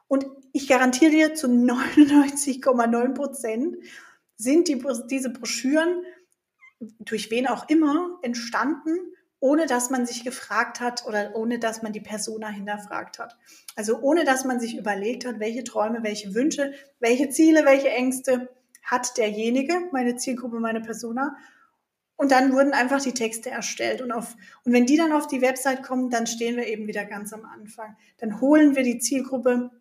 Und 0.08 0.26
ich 0.54 0.68
garantiere 0.68 1.12
dir, 1.12 1.36
zu 1.36 1.48
99,9 1.48 3.14
Prozent 3.14 3.78
sind 4.36 4.68
die, 4.68 4.84
diese 5.10 5.30
Broschüren 5.30 6.04
durch 7.00 7.30
wen 7.32 7.48
auch 7.48 7.70
immer 7.70 8.20
entstanden, 8.22 8.98
ohne 9.40 9.68
dass 9.68 9.90
man 9.90 10.06
sich 10.06 10.24
gefragt 10.24 10.82
hat 10.82 11.06
oder 11.06 11.36
ohne 11.36 11.60
dass 11.60 11.82
man 11.82 11.94
die 11.94 12.02
Persona 12.02 12.50
hinterfragt 12.50 13.20
hat. 13.20 13.38
Also 13.76 14.00
ohne 14.00 14.26
dass 14.26 14.46
man 14.46 14.60
sich 14.60 14.78
überlegt 14.78 15.26
hat, 15.26 15.40
welche 15.40 15.64
Träume, 15.64 16.04
welche 16.04 16.34
Wünsche, 16.36 16.74
welche 17.00 17.30
Ziele, 17.30 17.66
welche 17.66 17.90
Ängste 17.90 18.50
hat 18.90 19.18
derjenige, 19.18 19.90
meine 19.92 20.16
Zielgruppe, 20.16 20.60
meine 20.60 20.82
Persona. 20.82 21.36
Und 22.16 22.32
dann 22.32 22.54
wurden 22.54 22.74
einfach 22.74 23.02
die 23.02 23.14
Texte 23.14 23.50
erstellt. 23.50 24.02
Und, 24.02 24.12
auf, 24.12 24.36
und 24.66 24.74
wenn 24.74 24.86
die 24.86 24.98
dann 24.98 25.14
auf 25.14 25.28
die 25.28 25.42
Website 25.42 25.84
kommen, 25.84 26.10
dann 26.10 26.28
stehen 26.28 26.58
wir 26.58 26.68
eben 26.68 26.88
wieder 26.88 27.06
ganz 27.06 27.32
am 27.32 27.46
Anfang. 27.46 27.96
Dann 28.18 28.42
holen 28.42 28.76
wir 28.76 28.84
die 28.84 29.00
Zielgruppe 29.00 29.72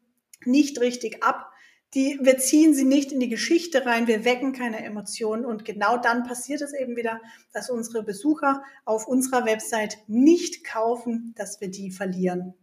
nicht 0.45 0.81
richtig 0.81 1.25
ab. 1.25 1.51
Die, 1.95 2.19
wir 2.21 2.39
ziehen 2.39 2.75
sie 2.75 2.85
nicht 2.85 3.13
in 3.13 3.19
die 3.19 3.31
Geschichte 3.31 3.87
rein, 3.87 4.07
wir 4.07 4.25
wecken 4.25 4.53
keine 4.53 4.85
Emotionen. 4.85 5.47
Und 5.47 5.65
genau 5.65 5.97
dann 5.97 6.23
passiert 6.23 6.61
es 6.61 6.75
eben 6.75 6.97
wieder, 6.97 7.21
dass 7.53 7.71
unsere 7.71 8.03
Besucher 8.03 8.63
auf 8.85 9.09
unserer 9.09 9.47
Website 9.47 9.99
nicht 10.07 10.65
kaufen, 10.65 11.35
dass 11.37 11.61
wir 11.61 11.71
die 11.71 11.91
verlieren. 11.91 12.55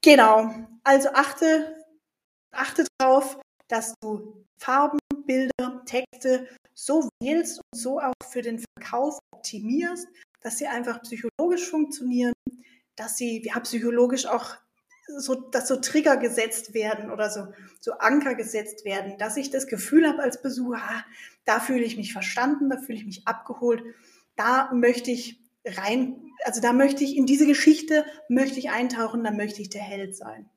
Genau. 0.00 0.52
Also 0.82 1.10
achte, 1.12 1.76
achte 2.50 2.86
drauf, 2.98 3.38
dass 3.68 3.94
du 4.00 4.41
Farben, 4.62 4.98
Bilder, 5.26 5.82
Texte 5.86 6.46
so 6.74 7.08
wählst 7.20 7.58
und 7.58 7.78
so 7.78 8.00
auch 8.00 8.12
für 8.30 8.42
den 8.42 8.62
Verkauf 8.78 9.18
optimierst, 9.32 10.06
dass 10.40 10.58
sie 10.58 10.66
einfach 10.66 11.02
psychologisch 11.02 11.68
funktionieren, 11.68 12.32
dass 12.96 13.16
sie 13.16 13.42
ja, 13.44 13.58
psychologisch 13.60 14.26
auch 14.26 14.56
so, 15.18 15.34
dass 15.34 15.66
so 15.66 15.76
Trigger 15.76 16.16
gesetzt 16.16 16.74
werden 16.74 17.10
oder 17.10 17.28
so, 17.28 17.48
so 17.80 17.92
Anker 17.94 18.34
gesetzt 18.36 18.84
werden, 18.84 19.18
dass 19.18 19.36
ich 19.36 19.50
das 19.50 19.66
Gefühl 19.66 20.08
habe 20.08 20.22
als 20.22 20.40
Besucher, 20.40 20.78
ah, 20.80 21.04
da 21.44 21.58
fühle 21.58 21.82
ich 21.82 21.96
mich 21.96 22.12
verstanden, 22.12 22.70
da 22.70 22.78
fühle 22.78 22.98
ich 22.98 23.04
mich 23.04 23.26
abgeholt, 23.26 23.82
da 24.36 24.72
möchte 24.72 25.10
ich 25.10 25.40
rein, 25.66 26.22
also 26.44 26.60
da 26.60 26.72
möchte 26.72 27.02
ich 27.02 27.16
in 27.16 27.26
diese 27.26 27.46
Geschichte, 27.46 28.06
möchte 28.28 28.60
ich 28.60 28.70
eintauchen, 28.70 29.24
da 29.24 29.32
möchte 29.32 29.60
ich 29.60 29.70
der 29.70 29.82
Held 29.82 30.16
sein. 30.16 30.48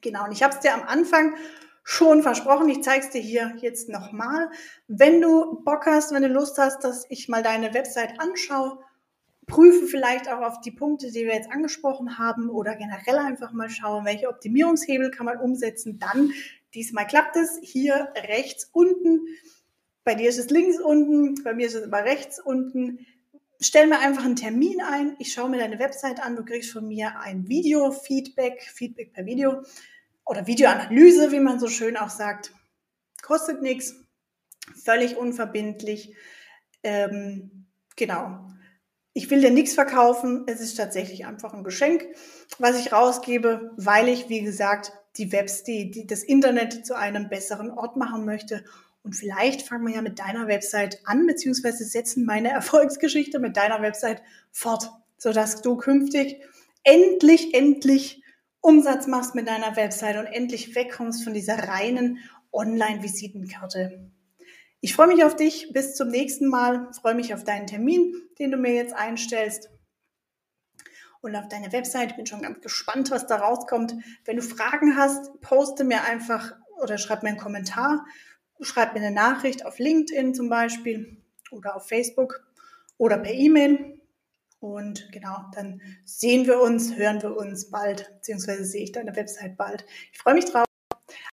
Genau, 0.00 0.24
und 0.24 0.32
ich 0.32 0.42
habe 0.42 0.54
es 0.54 0.60
dir 0.60 0.72
am 0.72 0.82
Anfang 0.82 1.34
schon 1.82 2.22
versprochen, 2.22 2.68
ich 2.68 2.82
zeige 2.82 3.04
es 3.04 3.10
dir 3.10 3.20
hier 3.20 3.54
jetzt 3.60 3.88
nochmal. 3.88 4.50
Wenn 4.86 5.20
du 5.20 5.62
Bock 5.64 5.86
hast, 5.86 6.12
wenn 6.12 6.22
du 6.22 6.28
Lust 6.28 6.58
hast, 6.58 6.84
dass 6.84 7.06
ich 7.08 7.28
mal 7.28 7.42
deine 7.42 7.74
Website 7.74 8.20
anschaue, 8.20 8.78
prüfe 9.46 9.86
vielleicht 9.86 10.30
auch 10.30 10.40
auf 10.40 10.60
die 10.60 10.70
Punkte, 10.70 11.10
die 11.10 11.24
wir 11.24 11.34
jetzt 11.34 11.50
angesprochen 11.50 12.18
haben 12.18 12.48
oder 12.48 12.76
generell 12.76 13.18
einfach 13.18 13.52
mal 13.52 13.68
schauen, 13.68 14.04
welche 14.04 14.28
Optimierungshebel 14.28 15.10
kann 15.10 15.26
man 15.26 15.38
umsetzen, 15.38 15.98
dann 15.98 16.32
diesmal 16.74 17.06
klappt 17.06 17.36
es 17.36 17.58
hier 17.62 18.12
rechts 18.28 18.70
unten. 18.72 19.20
Bei 20.04 20.14
dir 20.14 20.28
ist 20.28 20.38
es 20.38 20.50
links 20.50 20.80
unten, 20.80 21.42
bei 21.42 21.54
mir 21.54 21.66
ist 21.66 21.74
es 21.74 21.84
immer 21.84 22.04
rechts 22.04 22.40
unten. 22.40 23.06
Stell 23.60 23.86
mir 23.86 24.00
einfach 24.00 24.24
einen 24.24 24.36
Termin 24.36 24.80
ein. 24.80 25.14
Ich 25.18 25.32
schaue 25.32 25.48
mir 25.48 25.58
deine 25.58 25.78
Website 25.78 26.20
an. 26.20 26.34
Du 26.34 26.44
kriegst 26.44 26.72
von 26.72 26.88
mir 26.88 27.20
ein 27.20 27.46
Video-Feedback, 27.46 28.62
Feedback 28.62 29.12
per 29.12 29.24
Video 29.24 29.62
oder 30.24 30.46
Videoanalyse, 30.46 31.32
wie 31.32 31.40
man 31.40 31.58
so 31.58 31.68
schön 31.68 31.96
auch 31.96 32.10
sagt. 32.10 32.52
Kostet 33.22 33.62
nichts, 33.62 33.94
völlig 34.84 35.16
unverbindlich. 35.16 36.14
Ähm, 36.82 37.66
genau. 37.96 38.48
Ich 39.14 39.30
will 39.30 39.42
dir 39.42 39.50
nichts 39.50 39.74
verkaufen. 39.74 40.44
Es 40.46 40.60
ist 40.60 40.76
tatsächlich 40.76 41.26
einfach 41.26 41.52
ein 41.52 41.64
Geschenk, 41.64 42.06
was 42.58 42.78
ich 42.80 42.92
rausgebe, 42.92 43.72
weil 43.76 44.08
ich, 44.08 44.28
wie 44.28 44.42
gesagt, 44.42 44.92
die 45.16 45.32
Webs, 45.32 45.64
die, 45.64 45.90
die 45.90 46.06
das 46.06 46.22
Internet 46.22 46.86
zu 46.86 46.96
einem 46.96 47.28
besseren 47.28 47.70
Ort 47.70 47.96
machen 47.96 48.24
möchte. 48.24 48.64
Und 49.02 49.14
vielleicht 49.14 49.62
fangen 49.62 49.86
wir 49.86 49.94
ja 49.94 50.02
mit 50.02 50.18
deiner 50.18 50.46
Website 50.46 51.00
an, 51.04 51.26
beziehungsweise 51.26 51.84
setzen 51.84 52.24
meine 52.24 52.50
Erfolgsgeschichte 52.52 53.38
mit 53.38 53.56
deiner 53.56 53.82
Website 53.82 54.22
fort, 54.50 54.90
sodass 55.18 55.60
du 55.60 55.76
künftig 55.76 56.40
endlich, 56.84 57.54
endlich 57.54 58.21
Umsatz 58.62 59.08
machst 59.08 59.34
mit 59.34 59.48
deiner 59.48 59.74
Website 59.74 60.16
und 60.16 60.26
endlich 60.26 60.76
wegkommst 60.76 61.24
von 61.24 61.34
dieser 61.34 61.58
reinen 61.68 62.18
Online-Visitenkarte. 62.52 64.08
Ich 64.80 64.94
freue 64.94 65.08
mich 65.08 65.24
auf 65.24 65.34
dich. 65.34 65.72
Bis 65.72 65.96
zum 65.96 66.08
nächsten 66.08 66.48
Mal. 66.48 66.88
Ich 66.92 67.00
freue 67.00 67.16
mich 67.16 67.34
auf 67.34 67.42
deinen 67.42 67.66
Termin, 67.66 68.14
den 68.38 68.52
du 68.52 68.56
mir 68.56 68.72
jetzt 68.72 68.94
einstellst. 68.94 69.68
Und 71.20 71.34
auf 71.34 71.48
deine 71.48 71.72
Website. 71.72 72.10
Ich 72.10 72.16
bin 72.16 72.26
schon 72.26 72.42
ganz 72.42 72.60
gespannt, 72.60 73.10
was 73.10 73.26
da 73.26 73.36
rauskommt. 73.36 73.96
Wenn 74.24 74.36
du 74.36 74.42
Fragen 74.42 74.96
hast, 74.96 75.40
poste 75.40 75.82
mir 75.82 76.04
einfach 76.04 76.54
oder 76.80 76.98
schreib 76.98 77.24
mir 77.24 77.30
einen 77.30 77.38
Kommentar. 77.38 78.06
Schreib 78.60 78.94
mir 78.94 79.00
eine 79.00 79.10
Nachricht 79.14 79.66
auf 79.66 79.80
LinkedIn 79.80 80.34
zum 80.34 80.48
Beispiel 80.48 81.20
oder 81.50 81.74
auf 81.74 81.88
Facebook 81.88 82.44
oder 82.96 83.18
per 83.18 83.32
E-Mail. 83.32 84.01
Und 84.62 85.10
genau, 85.10 85.38
dann 85.52 85.80
sehen 86.04 86.46
wir 86.46 86.60
uns, 86.60 86.94
hören 86.94 87.20
wir 87.20 87.36
uns 87.36 87.68
bald, 87.68 88.08
beziehungsweise 88.14 88.64
sehe 88.64 88.84
ich 88.84 88.92
deine 88.92 89.14
Website 89.16 89.56
bald. 89.56 89.84
Ich 90.12 90.18
freue 90.18 90.34
mich 90.34 90.44
drauf. 90.44 90.66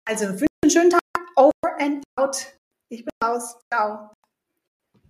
Also, 0.05 0.27
wünsche 0.29 0.47
einen 0.63 0.71
schönen 0.71 0.89
Tag. 0.91 1.01
Over 1.35 1.77
and 1.77 2.03
out. 2.15 2.57
Ich 2.89 3.03
bin 3.03 3.11
raus. 3.21 3.59
Ciao. 3.69 4.16